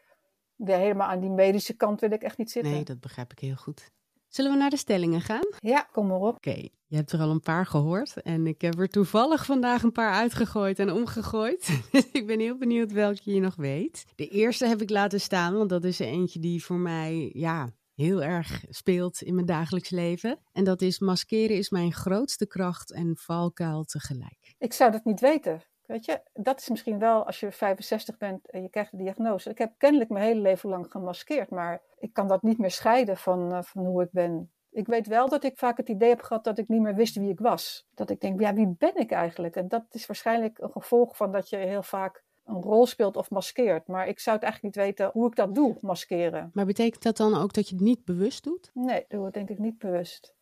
[0.55, 2.71] ja, helemaal aan die medische kant wil ik echt niet zitten.
[2.71, 3.91] Nee, dat begrijp ik heel goed.
[4.35, 5.47] Zullen we naar de stellingen gaan?
[5.59, 6.35] Ja, kom maar op.
[6.35, 8.21] Oké, je hebt er al een paar gehoord.
[8.21, 11.79] En ik heb er toevallig vandaag een paar uitgegooid en omgegooid.
[11.91, 14.05] Dus ik ben heel benieuwd welke je nog weet.
[14.15, 18.23] De eerste heb ik laten staan, want dat is eentje die voor mij, ja, heel
[18.23, 20.39] erg speelt in mijn dagelijks leven.
[20.51, 24.55] En dat is maskeren is mijn grootste kracht en valkuil tegelijk.
[24.57, 25.61] Ik zou dat niet weten.
[25.87, 29.49] Weet je, dat is misschien wel als je 65 bent en je krijgt de diagnose.
[29.49, 33.17] Ik heb kennelijk mijn hele leven lang gemaskeerd, maar ik kan dat niet meer scheiden
[33.17, 34.51] van, uh, van hoe ik ben.
[34.71, 37.15] Ik weet wel dat ik vaak het idee heb gehad dat ik niet meer wist
[37.15, 37.87] wie ik was.
[37.93, 39.55] Dat ik denk, ja, wie ben ik eigenlijk?
[39.55, 43.29] En dat is waarschijnlijk een gevolg van dat je heel vaak een rol speelt of
[43.29, 43.87] maskeert.
[43.87, 46.49] Maar ik zou het eigenlijk niet weten hoe ik dat doe, maskeren.
[46.53, 48.71] Maar betekent dat dan ook dat je het niet bewust doet?
[48.73, 50.33] Nee, doe ik denk ik niet bewust.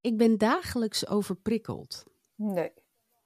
[0.00, 2.04] Ik ben dagelijks overprikkeld.
[2.34, 2.72] Nee,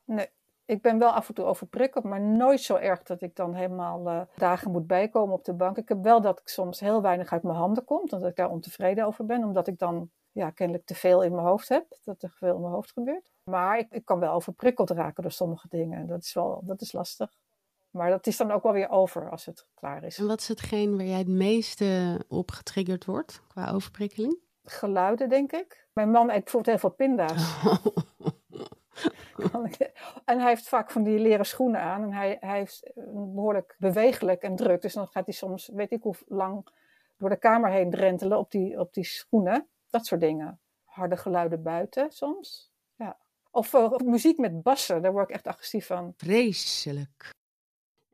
[0.04, 0.28] nee.
[0.68, 4.06] Ik ben wel af en toe overprikkeld, maar nooit zo erg dat ik dan helemaal
[4.06, 5.76] uh, dagen moet bijkomen op de bank.
[5.76, 8.50] Ik heb wel dat ik soms heel weinig uit mijn handen komt, dat ik daar
[8.50, 12.22] ontevreden over ben, omdat ik dan ja, kennelijk te veel in mijn hoofd heb, dat
[12.22, 13.30] er veel in mijn hoofd gebeurt.
[13.44, 16.06] Maar ik, ik kan wel overprikkeld raken door sommige dingen.
[16.06, 17.30] Dat is wel dat is lastig.
[17.90, 20.18] Maar dat is dan ook wel weer over als het klaar is.
[20.18, 24.38] En wat is hetgeen waar jij het meeste op getriggerd wordt qua overprikkeling?
[24.64, 25.86] Geluiden, denk ik.
[25.92, 27.56] Mijn man eet bijvoorbeeld heel veel pinda's.
[30.24, 32.02] en hij heeft vaak van die leren schoenen aan.
[32.02, 34.82] En hij, hij is behoorlijk bewegelijk en druk.
[34.82, 36.68] Dus dan gaat hij soms, weet ik hoe lang,
[37.16, 39.68] door de kamer heen drentelen op die, op die schoenen.
[39.90, 40.60] Dat soort dingen.
[40.84, 42.72] Harde geluiden buiten soms.
[42.96, 43.16] Ja.
[43.50, 46.12] Of uh, muziek met bassen, daar word ik echt agressief van.
[46.16, 47.30] Vreselijk.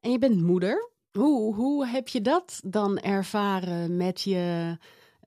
[0.01, 0.91] En je bent moeder.
[1.13, 4.77] Hoe, hoe heb je dat dan ervaren met je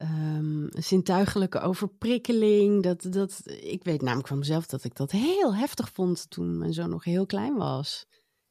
[0.02, 2.84] um, zintuigelijke overprikkeling?
[2.84, 6.74] Dat, dat, ik weet namelijk van mezelf dat ik dat heel heftig vond toen mijn
[6.74, 8.06] zoon nog heel klein was.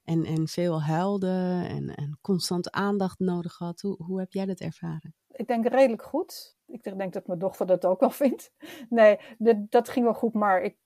[0.05, 3.81] En, en veel huilde en, en constant aandacht nodig had.
[3.81, 5.15] Hoe, hoe heb jij dat ervaren?
[5.31, 6.57] Ik denk redelijk goed.
[6.67, 8.51] Ik denk dat mijn dochter dat ook wel vindt.
[8.89, 9.19] Nee,
[9.69, 10.77] dat ging wel goed, maar ik,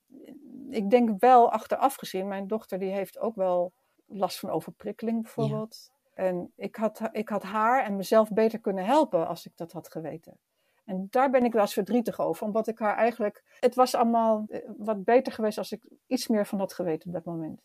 [0.70, 3.72] ik denk wel achteraf gezien, mijn dochter die heeft ook wel
[4.06, 5.90] last van overprikkeling bijvoorbeeld.
[6.14, 9.90] En ik had, ik had haar en mezelf beter kunnen helpen als ik dat had
[9.90, 10.38] geweten.
[10.84, 13.58] En daar ben ik wel eens verdrietig over, omdat ik haar eigenlijk.
[13.60, 17.14] Het was allemaal eh, wat beter geweest als ik iets meer van had geweten op
[17.14, 17.62] dat moment.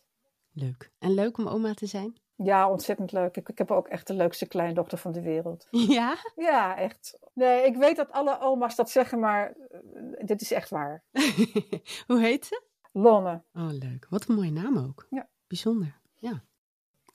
[0.52, 0.92] Leuk.
[0.98, 2.20] En leuk om oma te zijn?
[2.36, 3.36] Ja, ontzettend leuk.
[3.36, 5.66] Ik, ik heb ook echt de leukste kleindochter van de wereld.
[5.96, 6.16] Ja?
[6.36, 7.18] Ja, echt.
[7.32, 11.04] Nee, ik weet dat alle oma's dat zeggen, maar uh, dit is echt waar.
[12.06, 12.62] Hoe heet ze?
[12.92, 13.42] Lonne.
[13.52, 14.06] Oh, leuk.
[14.10, 15.06] Wat een mooie naam ook.
[15.10, 15.28] Ja.
[15.46, 16.00] Bijzonder.
[16.18, 16.44] Ja.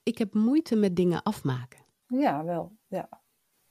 [0.02, 1.84] Ik heb moeite met dingen afmaken.
[2.06, 2.76] Ja, wel.
[2.86, 3.08] Ja.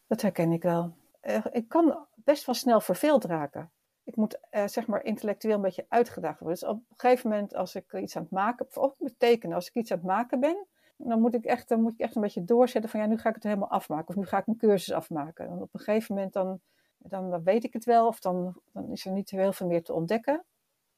[0.07, 0.95] Dat herken ik wel.
[1.21, 3.71] Uh, ik kan best wel snel verveeld raken.
[4.03, 6.59] Ik moet uh, zeg maar intellectueel een beetje uitgedaagd worden.
[6.59, 9.67] Dus op een gegeven moment als ik iets aan het maken, of ook betekenen, als
[9.67, 12.21] ik iets aan het maken ben, dan moet ik echt, dan moet ik echt een
[12.21, 14.07] beetje doorzetten van ja, nu ga ik het helemaal afmaken.
[14.07, 15.45] Of nu ga ik een cursus afmaken.
[15.45, 16.59] En op een gegeven moment dan,
[16.97, 19.83] dan, dan weet ik het wel, of dan, dan is er niet heel veel meer
[19.83, 20.45] te ontdekken.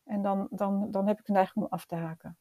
[0.03, 2.37] En dan, dan, dan heb ik de neiging om af te haken.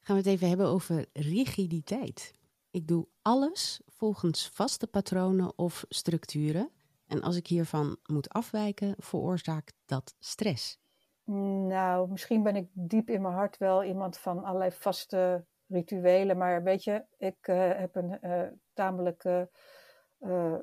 [0.00, 2.34] Gaan we het even hebben over rigiditeit.
[2.70, 6.70] Ik doe alles volgens vaste patronen of structuren.
[7.08, 10.80] En als ik hiervan moet afwijken, veroorzaakt dat stress.
[11.24, 16.36] Nou, misschien ben ik diep in mijn hart wel iemand van allerlei vaste rituelen.
[16.36, 18.42] Maar weet je, ik uh, heb een uh,
[18.72, 20.54] tamelijk uh,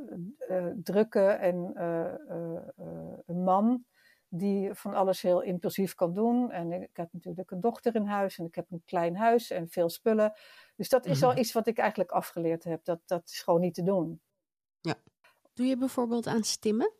[0.83, 1.71] drukke en
[3.25, 3.85] een man
[4.27, 6.51] die van alles heel impulsief kan doen.
[6.51, 9.69] En ik heb natuurlijk een dochter in huis en ik heb een klein huis en
[9.69, 10.33] veel spullen.
[10.75, 12.83] Dus dat is mm al iets wat ik eigenlijk afgeleerd heb.
[12.83, 14.21] Dat, dat is gewoon niet te doen.
[14.81, 14.95] Ja.
[15.55, 16.91] Doe je bijvoorbeeld aan stimmen?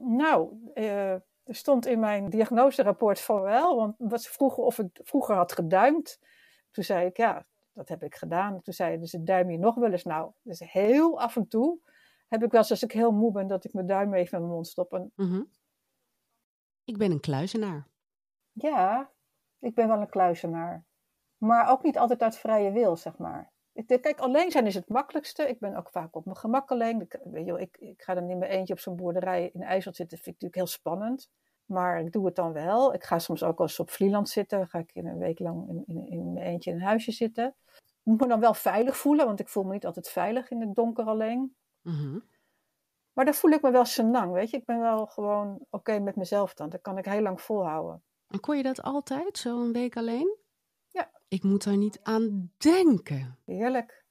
[0.00, 5.00] Nou, uh, er stond in mijn diagnoserapport van wel, want wat ze vroegen of ik
[5.02, 6.18] vroeger had geduimd.
[6.70, 8.60] Toen zei ik, ja, dat heb ik gedaan.
[8.62, 10.04] Toen zeiden ze, duim je nog wel eens?
[10.04, 11.78] Nou, dus heel af en toe.
[12.28, 14.42] heb ik wel eens als ik heel moe ben dat ik mijn duim even in
[14.44, 14.92] mijn mond stop.
[14.92, 15.12] En...
[15.14, 15.42] Mhm.
[16.84, 17.88] Ik ben een kluizenaar.
[18.52, 19.12] Ja,
[19.58, 20.84] ik ben wel een kluizenaar.
[21.36, 23.52] Maar ook niet altijd uit vrije wil, zeg maar.
[23.84, 25.48] Kijk, alleen zijn is het makkelijkste.
[25.48, 27.00] Ik ben ook vaak op mijn gemak alleen.
[27.00, 29.96] Ik, weet je, ik, ik ga dan in mijn eentje op zo'n boerderij in IJsland
[29.96, 30.18] zitten.
[30.18, 31.30] vind ik natuurlijk heel spannend.
[31.64, 32.94] Maar ik doe het dan wel.
[32.94, 34.58] Ik ga soms ook als op Vlieland zitten.
[34.58, 37.12] Dan ga ik in een week lang in, in, in mijn eentje in een huisje
[37.12, 37.54] zitten.
[37.74, 40.60] Ik moet me dan wel veilig voelen, want ik voel me niet altijd veilig in
[40.60, 41.56] het donker alleen.
[41.82, 42.18] Mhm.
[43.12, 44.56] Maar dan voel ik me wel senang, weet je.
[44.56, 46.68] Ik ben wel gewoon oké met mezelf dan.
[46.68, 48.02] Dat kan ik heel lang volhouden.
[48.28, 50.36] En kon je dat altijd, zo een week alleen?
[51.28, 53.38] Ik moet daar niet aan denken.
[53.44, 54.04] Heerlijk.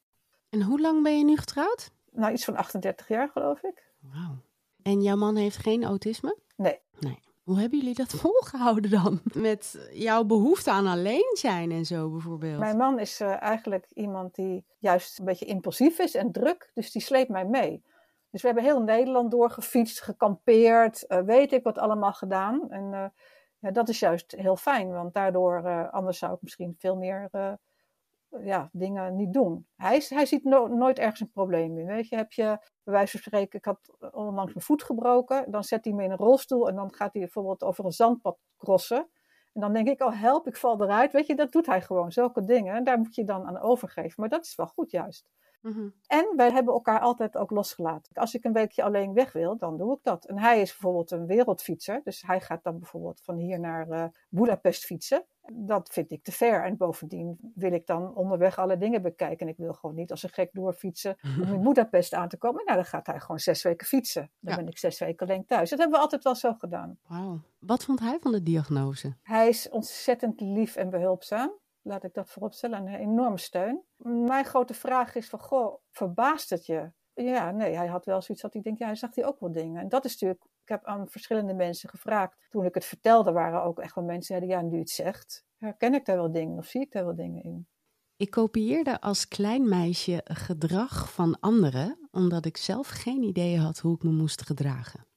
[0.49, 1.91] En hoe lang ben je nu getrouwd?
[2.11, 3.83] Nou, iets van 38 jaar geloof ik.
[3.99, 4.35] Wauw.
[4.81, 6.37] En jouw man heeft geen autisme?
[6.55, 6.79] Nee.
[6.99, 7.19] Nee.
[7.43, 9.21] Hoe hebben jullie dat volgehouden dan?
[9.33, 12.59] Met jouw behoefte aan alleen zijn en zo bijvoorbeeld.
[12.59, 16.71] Mijn man is uh, eigenlijk iemand die juist een beetje impulsief is en druk.
[16.73, 17.83] Dus die sleept mij mee.
[18.31, 22.69] Dus we hebben heel Nederland doorgefietst, gekampeerd, uh, weet ik wat allemaal gedaan.
[22.69, 23.05] En uh,
[23.65, 27.29] ja, dat is juist heel fijn, want daardoor, anders zou ik misschien veel meer
[28.43, 29.67] ja, dingen niet doen.
[29.75, 31.85] Hij, hij ziet no nooit ergens een probleem in.
[31.85, 32.43] Weet je, heb je
[32.83, 36.11] bij wijze van spreken, ik had onlangs mijn voet gebroken, dan zet hij me in
[36.11, 39.09] een rolstoel en dan gaat hij bijvoorbeeld over een zandpad crossen.
[39.53, 41.11] En dan denk ik, oh help, ik val eruit.
[41.11, 42.75] Weet je, dat doet hij gewoon, zulke dingen.
[42.75, 44.13] En daar moet je dan aan overgeven.
[44.15, 45.29] Maar dat is wel goed juist.
[45.73, 45.93] -hmm.
[46.07, 48.13] En wij hebben elkaar altijd ook losgelaten.
[48.15, 50.25] Als ik een weekje alleen weg wil, dan doe ik dat.
[50.25, 52.01] En hij is bijvoorbeeld een wereldfietser.
[52.03, 55.25] Dus hij gaat dan bijvoorbeeld van hier naar uh, Budapest fietsen.
[55.53, 56.63] Dat vind ik te ver.
[56.63, 59.45] En bovendien wil ik dan onderweg alle dingen bekijken.
[59.45, 62.63] En ik wil gewoon niet als een gek doorfietsen om in Budapest aan te komen.
[62.65, 64.31] Nou, dan gaat hij gewoon zes weken fietsen.
[64.39, 64.59] Dan Ja.
[64.59, 65.69] ben ik zes weken alleen thuis.
[65.69, 66.97] Dat hebben we altijd wel zo gedaan.
[67.07, 67.39] Wauw.
[67.59, 69.15] Wat vond hij van de diagnose?
[69.21, 71.51] Hij is ontzettend lief en behulpzaam.
[71.87, 72.87] Laat ik dat vooropstellen.
[72.87, 73.83] Een enorme steun.
[73.97, 76.91] Mijn grote vraag is van, goh, verbaast het je?
[77.13, 79.51] Ja, nee, hij had wel zoiets dat hij denkt, ja, hij zag hij ook wel
[79.51, 79.81] dingen.
[79.81, 82.37] En dat is natuurlijk, ik heb aan verschillende mensen gevraagd.
[82.49, 85.45] Toen ik het vertelde, waren ook echt wel mensen die zeiden, ja, nu het zegt,
[85.57, 87.67] herken ik daar wel dingen of zie ik daar wel dingen in?
[88.17, 93.95] Ik kopieerde als klein meisje gedrag van anderen, omdat ik zelf geen idee had hoe
[93.95, 95.07] ik me moest gedragen.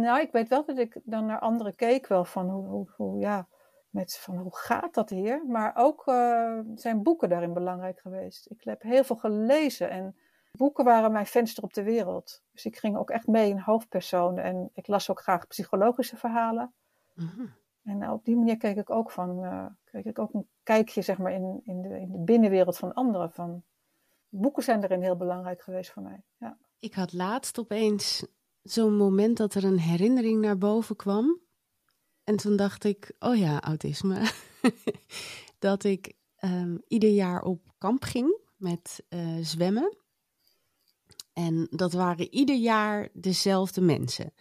[0.00, 3.20] Nou, ik weet wel dat ik dan naar anderen keek wel van hoe, hoe, hoe
[3.20, 3.48] ja,
[3.90, 5.44] met van hoe gaat dat hier?
[5.46, 8.50] Maar ook uh, zijn boeken daarin belangrijk geweest.
[8.50, 10.16] Ik heb heel veel gelezen en
[10.52, 12.42] boeken waren mijn venster op de wereld.
[12.52, 16.74] Dus ik ging ook echt mee in hoofdpersonen en ik las ook graag psychologische verhalen.
[17.14, 17.46] Mhm.
[17.84, 21.18] En op die manier keek ik ook van, uh, kreeg ik ook een kijkje zeg
[21.18, 23.32] maar in, in, de, in de binnenwereld van anderen.
[23.32, 23.64] Van,
[24.28, 26.22] boeken zijn erin heel belangrijk geweest voor mij.
[26.36, 26.56] Ja.
[26.78, 28.26] Ik had laatst opeens
[28.62, 31.40] zo'n moment dat er een herinnering naar boven kwam.
[32.26, 34.30] En toen dacht ik, oh ja, autisme.
[35.58, 39.96] dat ik um, ieder jaar op kamp ging met uh, zwemmen.
[41.32, 44.32] En dat waren ieder jaar dezelfde mensen.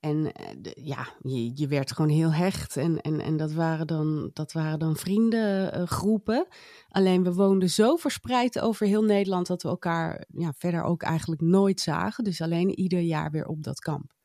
[0.00, 0.22] En
[0.58, 2.76] de, ja, je, je, werd gewoon heel hecht.
[2.76, 6.46] En, en, en dat, waren dan, dat waren dan vriendengroepen.
[6.88, 11.40] Alleen we woonden zo verspreid over heel Nederland dat we elkaar ja, verder ook eigenlijk
[11.40, 12.24] nooit zagen.
[12.24, 14.15] Dus alleen ieder jaar weer op dat kamp.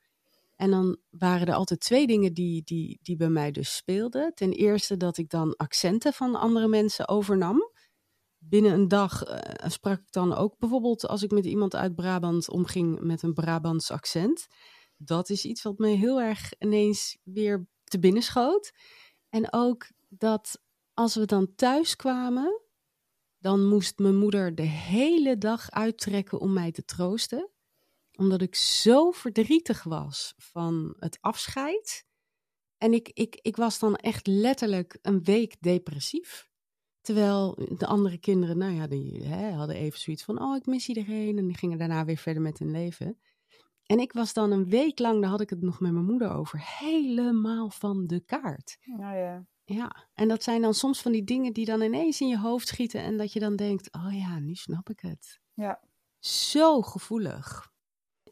[0.61, 4.33] En dan waren er altijd twee dingen die, die, die bij mij dus speelden.
[4.33, 7.71] Ten eerste dat ik dan accenten van andere mensen overnam.
[8.37, 9.37] Binnen een dag uh,
[9.69, 13.91] sprak ik dan ook bijvoorbeeld als ik met iemand uit Brabant omging met een Brabants
[13.91, 14.47] accent.
[14.97, 18.71] Dat is iets wat me heel erg ineens weer te binnen schoot.
[19.29, 20.61] En ook dat
[20.93, 22.61] als we dan thuis kwamen,
[23.37, 27.49] dan moest mijn moeder de hele dag uittrekken om mij te troosten
[28.21, 32.05] omdat ik zo verdrietig was van het afscheid.
[32.77, 36.49] En ik, ik, ik was dan echt letterlijk een week depressief.
[37.01, 40.87] Terwijl de andere kinderen, nou ja, die hè, hadden even zoiets van: oh, ik mis
[40.87, 41.37] iedereen.
[41.37, 43.19] En die gingen daarna weer verder met hun leven.
[43.85, 46.31] En ik was dan een week lang, daar had ik het nog met mijn moeder
[46.31, 48.77] over, helemaal van de kaart.
[48.81, 49.45] Nou ja.
[49.63, 52.67] Ja, en dat zijn dan soms van die dingen die dan ineens in je hoofd
[52.67, 53.01] schieten.
[53.01, 55.39] En dat je dan denkt: oh ja, nu snap ik het.
[55.53, 55.79] Ja.
[56.19, 57.70] Zo gevoelig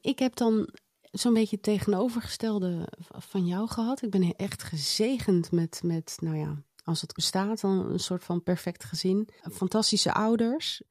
[0.02, 0.70] ik heb dan
[1.12, 4.02] zo'n beetje het tegenovergestelde van jou gehad.
[4.02, 8.44] Ik ben echt gezegend met, met, nou ja, als het bestaat, dan een soort van
[8.44, 9.30] perfect gezin.
[9.52, 10.82] Fantastische ouders.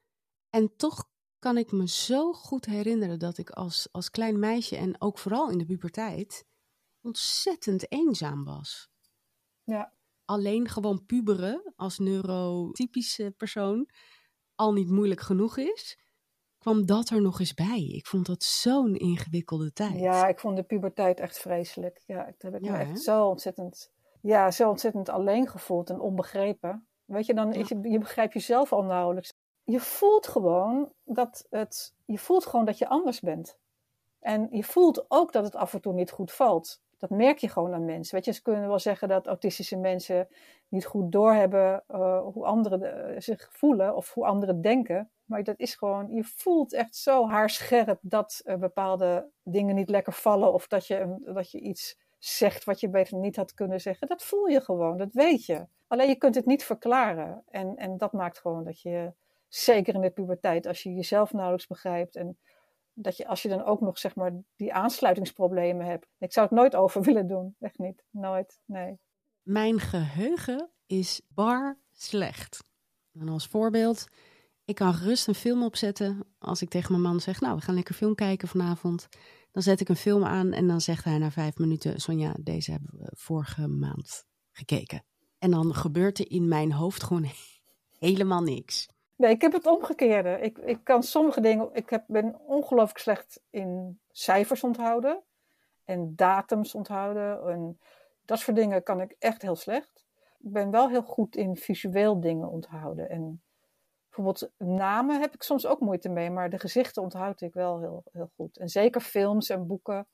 [0.51, 5.01] En toch kan ik me zo goed herinneren dat ik als, als klein meisje en
[5.01, 6.47] ook vooral in de puberteit
[7.01, 8.88] ontzettend eenzaam was.
[9.62, 9.92] Ja.
[10.25, 13.88] Alleen gewoon puberen als neurotypische persoon
[14.55, 15.99] al niet moeilijk genoeg is
[16.68, 17.83] kwam dat er nog eens bij.
[17.83, 19.98] Ik vond dat zo'n ingewikkelde tijd.
[19.98, 22.02] Ja, ik vond de puberteit echt vreselijk.
[22.07, 22.90] Ja, ik heb ik Ja, me hè?
[22.90, 26.87] echt zo ontzettend, ja, zo ontzettend alleen gevoeld en onbegrepen.
[27.04, 29.33] Weet je, dan is je, je begrijpt jezelf al nauwelijks.
[29.64, 33.59] Je voelt gewoon dat het, je voelt gewoon dat je anders bent.
[34.20, 36.81] En je voelt ook dat het af en toe niet goed valt.
[36.98, 38.14] Dat merk je gewoon aan mensen.
[38.14, 40.28] Weet je, ze kunnen wel zeggen dat autistische mensen
[40.68, 45.11] niet goed doorhebben uh, hoe anderen uh, zich voelen of hoe anderen denken.
[45.29, 50.12] Maar dat is gewoon, je voelt echt zo haarscherp dat uh, bepaalde dingen niet lekker
[50.12, 54.09] vallen of dat je, dat je iets zegt wat je beter niet had kunnen zeggen.
[54.09, 55.67] Dat voel je gewoon, dat weet je.
[55.87, 57.43] Alleen je kunt het niet verklaren.
[57.47, 59.12] En, en dat maakt gewoon dat je,
[59.49, 62.38] zeker in de puberteit, als je jezelf nauwelijks begrijpt en
[62.93, 66.07] dat je als je dan ook nog zeg maar die aansluitingsproblemen hebt.
[66.19, 68.99] Ik zou het nooit over willen doen, echt niet, nooit, nee.
[69.43, 72.64] Mijn geheugen is bar slecht.
[73.12, 74.07] En als voorbeeld,
[74.68, 77.74] ik kan gerust een film opzetten als ik tegen mijn man zeg, nou we gaan
[77.74, 79.09] lekker film kijken vanavond.
[79.52, 82.70] Dan zet ik een film aan en dan zegt hij na vijf minuten, Sonja, deze
[82.70, 85.04] hebben we vorige maand gekeken.
[85.38, 87.26] En dan gebeurt er in mijn hoofd gewoon
[87.98, 88.88] helemaal niks.
[89.16, 90.38] Nee, ik heb het omgekeerde.
[90.40, 91.70] Ik, ik kan sommige dingen.
[91.72, 95.22] Ik heb, ben ongelooflijk slecht in cijfers onthouden.
[95.85, 97.48] En datums onthouden.
[97.48, 97.78] En
[98.24, 100.04] dat soort dingen kan ik echt heel slecht.
[100.38, 103.11] Ik ben wel heel goed in visueel dingen onthouden.
[103.11, 103.42] En
[104.09, 106.31] bijvoorbeeld namen heb ik soms ook moeite mee.
[106.31, 108.59] Maar de gezichten onthoud ik wel heel, heel goed.
[108.59, 110.07] En zeker films en boeken.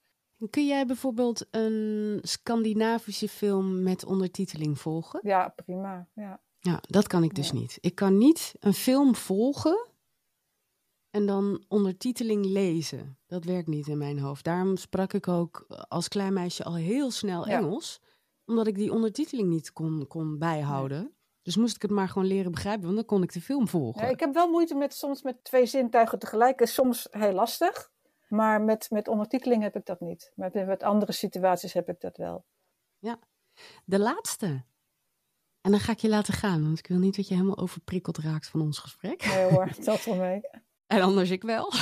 [0.50, 5.20] Kun jij bijvoorbeeld een Scandinavische film met ondertiteling volgen?
[5.22, 6.09] Ja, prima.
[6.14, 6.40] Ja.
[6.59, 7.78] Ja, dat kan ik dus niet.
[7.80, 9.88] Ik kan niet een film volgen
[11.11, 13.18] en dan ondertiteling lezen.
[13.26, 14.44] Dat werkt niet in mijn hoofd.
[14.44, 18.00] Daarom sprak ik ook als klein meisje al heel snel Engels,
[18.44, 21.13] omdat ik die ondertiteling niet kon, kon bijhouden.
[21.44, 24.02] Dus moest ik het maar gewoon leren begrijpen, want dan kon ik de film volgen.
[24.02, 26.61] Ja, ik heb wel moeite met soms met twee zintuigen tegelijk.
[26.61, 27.92] is soms heel lastig.
[28.28, 30.33] Maar met, met ondertiteling heb ik dat niet.
[30.35, 32.44] Met, met andere situaties heb ik dat wel.
[32.98, 33.18] Ja.
[33.85, 34.64] De laatste.
[35.61, 38.18] En dan ga ik je laten gaan, want ik wil niet dat je helemaal overprikkeld
[38.18, 39.26] raakt van ons gesprek.
[39.26, 40.40] Nee hoor, dat wel mee.
[40.87, 41.72] En anders ik wel.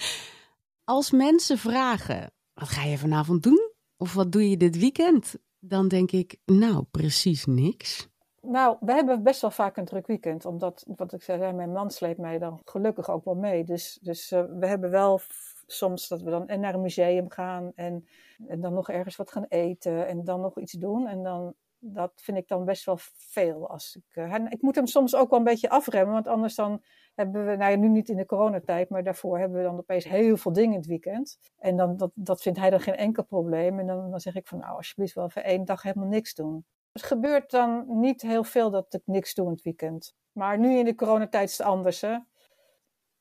[0.84, 3.72] Als mensen vragen, wat ga je vanavond doen?
[3.96, 5.34] Of wat doe je dit weekend?
[5.58, 8.10] Dan denk ik, nou, precies niks.
[8.42, 10.44] Nou, we hebben best wel vaak een druk weekend.
[10.44, 13.64] Omdat, wat ik zei, mijn man sleept mij dan gelukkig ook wel mee.
[13.64, 15.20] Dus, dus uh, we hebben wel
[15.66, 18.06] soms dat we dan en naar een museum gaan en,
[18.46, 21.06] en dan nog ergens wat gaan eten en dan nog iets doen.
[21.06, 23.68] En dan dat vind ik dan best wel veel.
[23.68, 26.82] Als ik, uh, ik moet hem soms ook wel een beetje afremmen, want anders dan
[27.14, 30.04] hebben we, nou ja, nu niet in de coronatijd, maar daarvoor hebben we dan opeens
[30.04, 31.38] heel veel dingen in het weekend.
[31.58, 33.78] En dan, dat, dat vindt hij dan geen enkel probleem.
[33.78, 36.64] En dan, dan zeg ik van, nou, alsjeblieft wel voor één dag helemaal niks doen.
[36.92, 40.14] Het gebeurt dan niet heel veel dat ik niks doe in het weekend.
[40.32, 42.18] Maar nu in de coronatijd is het anders, hè.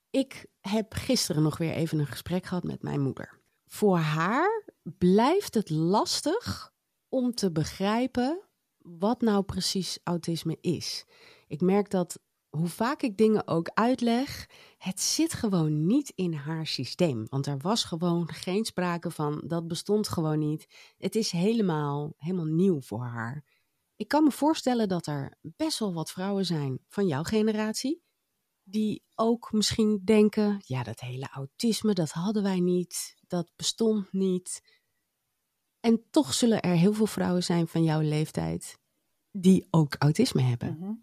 [0.09, 3.39] Ik heb gisteren nog weer even een gesprek gehad met mijn moeder.
[3.65, 4.65] Voor haar
[4.97, 6.73] blijft het lastig
[7.09, 8.41] om te begrijpen
[8.77, 11.05] wat nou precies autisme is.
[11.47, 16.67] Ik merk dat hoe vaak ik dingen ook uitleg, het zit gewoon niet in haar
[16.67, 17.25] systeem.
[17.29, 20.67] Want er was gewoon geen sprake van, dat bestond gewoon niet.
[20.97, 23.43] Het is helemaal, helemaal nieuw voor haar.
[24.01, 28.01] Ik kan me voorstellen dat er best wel wat vrouwen zijn van jouw generatie,
[28.63, 34.61] die ook misschien denken, ja, dat hele autisme, dat hadden wij niet, dat bestond niet.
[35.79, 38.77] En toch zullen er heel veel vrouwen zijn van jouw leeftijd
[39.31, 40.77] die ook autisme hebben.
[40.79, 40.93] Mhm.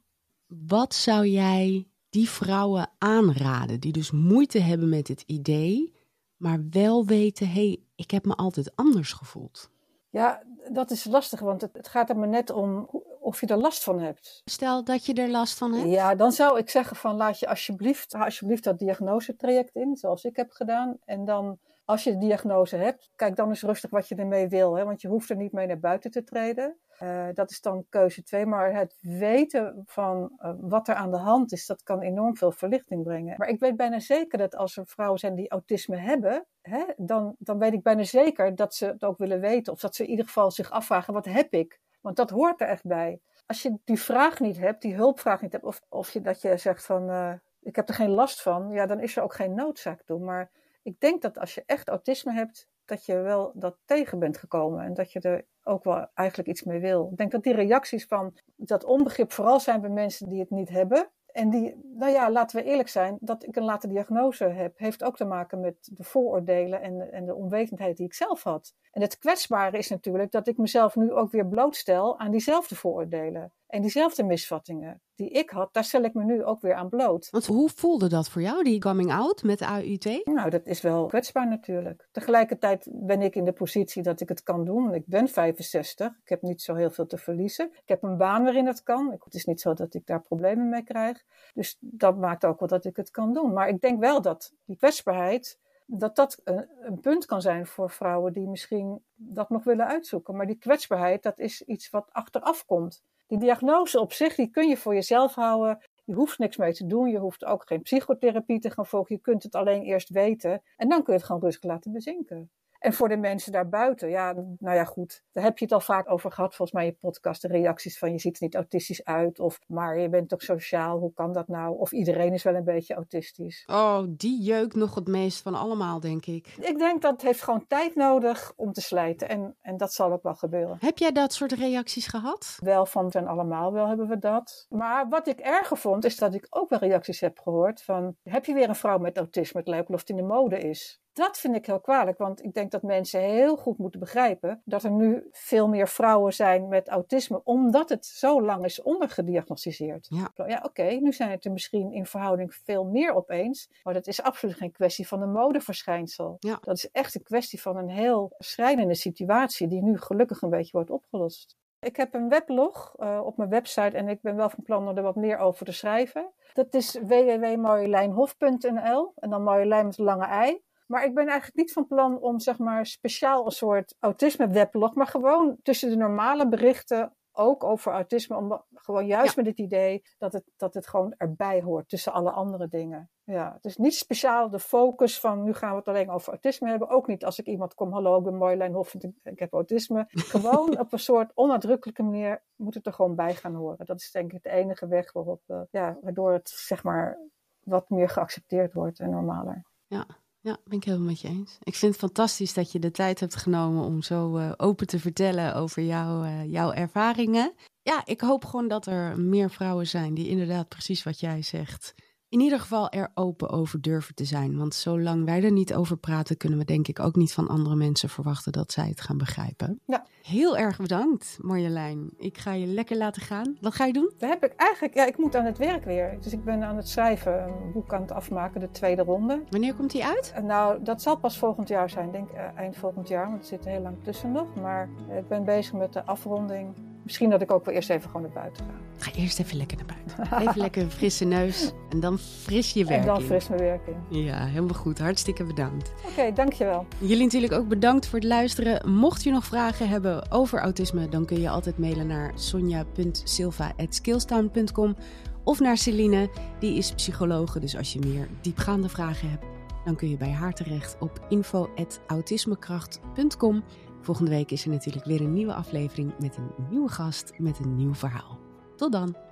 [0.67, 5.95] Wat zou jij die vrouwen aanraden, die dus moeite hebben met het idee,
[6.37, 9.71] maar wel weten, hé, hey, ik heb me altijd anders gevoeld?
[10.19, 12.89] Ja, dat is lastig, want het, het, gaat er maar net om
[13.21, 14.43] of je er last van hebt.
[14.45, 15.91] Stel dat je er last van hebt.
[15.91, 20.37] Ja, dan zou ik zeggen van laat je alsjeblieft, alsjeblieft dat diagnosetraject in, zoals ik
[20.37, 20.97] heb gedaan.
[21.05, 24.75] En dan als je de diagnose hebt, kijk dan eens rustig wat je ermee wil.
[24.77, 24.85] Hè?
[24.85, 26.77] Want je hoeft er niet mee naar buiten te treden.
[27.03, 28.47] Uh, dat is dan keuze twee.
[28.47, 32.53] Maar het weten van uh, wat er aan de hand is, dat kan enorm veel
[32.53, 33.35] verlichting brengen.
[33.39, 37.35] Maar ik weet bijna zeker dat als er vrouwen zijn die autisme hebben, hè, dan,
[37.39, 39.73] dan weet ik bijna zeker dat ze het ook willen weten.
[39.73, 41.81] Of dat ze in ieder geval zich afvragen, wat heb ik?
[42.01, 43.21] Want dat hoort er echt bij.
[43.47, 46.57] Als je die vraag niet hebt, die hulpvraag niet hebt, of, of je, dat je
[46.57, 49.55] zegt van, uh, ik heb er geen last van, ja, dan is er ook geen
[49.55, 50.21] noodzaak toe.
[50.21, 50.51] Maar
[50.89, 54.85] ik denk dat als je echt autisme hebt, dat je wel dat tegen bent gekomen
[54.85, 57.09] en dat je er ook wel eigenlijk iets mee wil.
[57.11, 60.69] Ik denk dat die reacties van dat onbegrip vooral zijn bij mensen die het niet
[60.69, 61.11] hebben.
[61.27, 65.05] En die, nou ja, laten we eerlijk zijn, dat ik een late diagnose heb, heeft
[65.05, 68.75] ook te maken met de vooroordelen en en de onwetendheid die ik zelf had.
[68.93, 73.53] En het kwetsbare is natuurlijk dat ik mezelf nu ook weer blootstel aan diezelfde vooroordelen.
[73.69, 77.31] En diezelfde misvattingen die ik had, daar stel ik me nu ook weer aan bloot.
[77.31, 80.21] Want hoe voelde dat voor jou, die coming out met AUT?
[80.25, 82.09] Nou, dat is wel kwetsbaar natuurlijk.
[82.13, 84.95] Tegelijkertijd ben ik in de positie dat ik het kan doen.
[84.95, 87.71] Ik ben 65, ik heb niet zo heel veel te verliezen.
[87.73, 89.17] Ik heb een baan waarin het kan.
[89.25, 91.25] Het is niet zo dat ik daar problemen mee krijg.
[91.55, 93.53] Dus dat maakt ook wel dat ik het kan doen.
[93.53, 95.59] Maar ik denk wel dat die kwetsbaarheid
[95.91, 100.37] dat dat een, een, punt kan zijn voor vrouwen die misschien dat nog willen uitzoeken.
[100.37, 103.03] Maar die kwetsbaarheid, dat is iets wat achteraf komt.
[103.29, 105.79] Die diagnose op zich, die kun je voor jezelf houden.
[106.05, 107.11] Je hoeft niks mee te doen.
[107.11, 109.15] Je hoeft ook geen psychotherapie te gaan volgen.
[109.15, 110.63] Je kunt het alleen eerst weten.
[110.77, 112.51] En dan kun je het gewoon rustig laten bezinken.
[112.79, 115.23] En voor de mensen daarbuiten, ja, nou ja, goed.
[115.33, 117.43] Daar heb je het al vaak over gehad, volgens mij in je podcast.
[117.43, 119.41] De reacties van je ziet er niet autistisch uit.
[119.41, 121.79] Of maar je bent toch sociaal, hoe kan dat nou?
[121.79, 123.65] Of iedereen is wel een beetje autistisch.
[123.67, 126.57] Oh, die jeuk nog het meest van allemaal, denk ik.
[126.61, 129.29] Ik denk dat het heeft gewoon tijd nodig om te slijten.
[129.29, 130.77] En, en dat zal ook wel gebeuren.
[130.81, 132.57] Heb jij dat soort reacties gehad?
[132.59, 134.67] Wel van ten allemaal wel hebben we dat.
[134.69, 138.17] Maar wat ik erger vond, is dat ik ook wel reacties heb gehoord van...
[138.23, 139.61] Heb je weer een vrouw met autisme?
[139.61, 141.01] Het lijkt wel of het in de mode is.
[141.19, 144.83] Dat vind ik heel kwalijk, want ik denk dat mensen heel goed moeten begrijpen dat
[144.83, 150.07] er nu veel meer vrouwen zijn met autisme, omdat het zo lang is ondergediagnosticeerd.
[150.11, 154.07] Ja, ja oké, nu zijn het er misschien in verhouding veel meer opeens, maar dat
[154.07, 156.37] is absoluut geen kwestie van een modeverschijnsel.
[156.39, 156.59] Ja.
[156.61, 160.73] Dat is echt een kwestie van een heel schrijnende situatie die nu gelukkig een beetje
[160.73, 161.57] wordt opgelost.
[161.81, 164.97] Ik heb een weblog uh, op mijn website en ik ben wel van plan om
[164.97, 166.33] er wat meer over te schrijven.
[166.53, 170.67] Dat is www.marjolijnhof.nl en dan Marjolein met een lange ei.
[170.89, 175.07] Maar ik ben eigenlijk niet van plan om zeg maar speciaal een soort autisme-weblog, maar
[175.07, 180.33] gewoon tussen de normale berichten ook over autisme, om gewoon juist met het idee dat
[180.33, 183.11] het, dat het gewoon erbij hoort tussen alle andere dingen.
[183.25, 186.89] Ja, is niet speciaal de focus van nu gaan we het alleen over autisme hebben.
[186.89, 190.05] Ook niet als ik iemand kom, hallo, ik ben Marjolein Hof, ik, ik heb autisme.
[190.09, 193.87] Gewoon op een soort onnadrukkelijke manier moet het er gewoon bij gaan horen.
[193.87, 197.19] Dat is denk ik de enige weg waarop, uh, ja, waardoor het zeg maar
[197.59, 199.65] wat meer geaccepteerd wordt en normaler.
[199.87, 200.07] Ja,
[200.49, 201.59] ja, ben ik helemaal met je eens.
[201.63, 204.99] Ik vind het fantastisch dat je de tijd hebt genomen om zo uh, open te
[204.99, 207.53] vertellen over jou, uh, jouw ervaringen.
[207.83, 211.95] Ja, ik hoop gewoon dat er meer vrouwen zijn die inderdaad precies wat jij zegt
[212.29, 214.57] in ieder geval er open over durven te zijn.
[214.57, 217.77] Want zolang wij er niet over praten, kunnen we denk ik ook niet van andere
[217.77, 219.81] mensen verwachten dat zij het gaan begrijpen.
[219.85, 220.07] Ja.
[220.23, 222.11] Heel erg bedankt, Marjolein.
[222.17, 223.57] Ik ga je lekker laten gaan.
[223.61, 224.13] Wat ga je doen?
[224.19, 226.19] Dat heb ik eigenlijk, ja, ik moet aan het werk weer.
[226.21, 229.43] Dus ik ben aan het schrijven, een boek aan het afmaken, de tweede ronde.
[229.51, 230.35] Wanneer komt die uit?
[230.43, 233.47] Nou, dat zal pas volgend jaar zijn, denk ik, uh, eind volgend jaar, want er
[233.47, 234.55] zit er heel lang tussen nog.
[234.55, 236.75] Maar ik ben bezig met de afronding
[237.09, 238.71] Misschien dat ik ook wel eerst even gewoon naar buiten ga.
[238.97, 240.17] Ga eerst even lekker naar buiten.
[240.49, 243.87] Even lekker een frisse neus en dan fris je werk En dan fris mijn werk
[243.87, 243.97] in.
[244.25, 244.99] Ja, helemaal goed.
[244.99, 245.93] Hartstikke bedankt.
[246.11, 246.87] Oké, dankjewel.
[246.99, 248.91] Jullie natuurlijk ook bedankt voor het luisteren.
[248.91, 254.97] Mocht je nog vragen hebben over autisme, dan kun je altijd mailen naar sonja.silva.skillstown.com
[255.45, 257.61] of naar Celine, die is psychologe.
[257.61, 259.45] Dus als je meer diepgaande vragen hebt,
[259.85, 263.63] dan kun je bij haar terecht op info.autismekracht.com.
[264.01, 267.77] Volgende week is er natuurlijk weer een nieuwe aflevering met een nieuwe gast met een
[267.77, 268.39] nieuw verhaal.
[268.77, 269.28] Tot dan!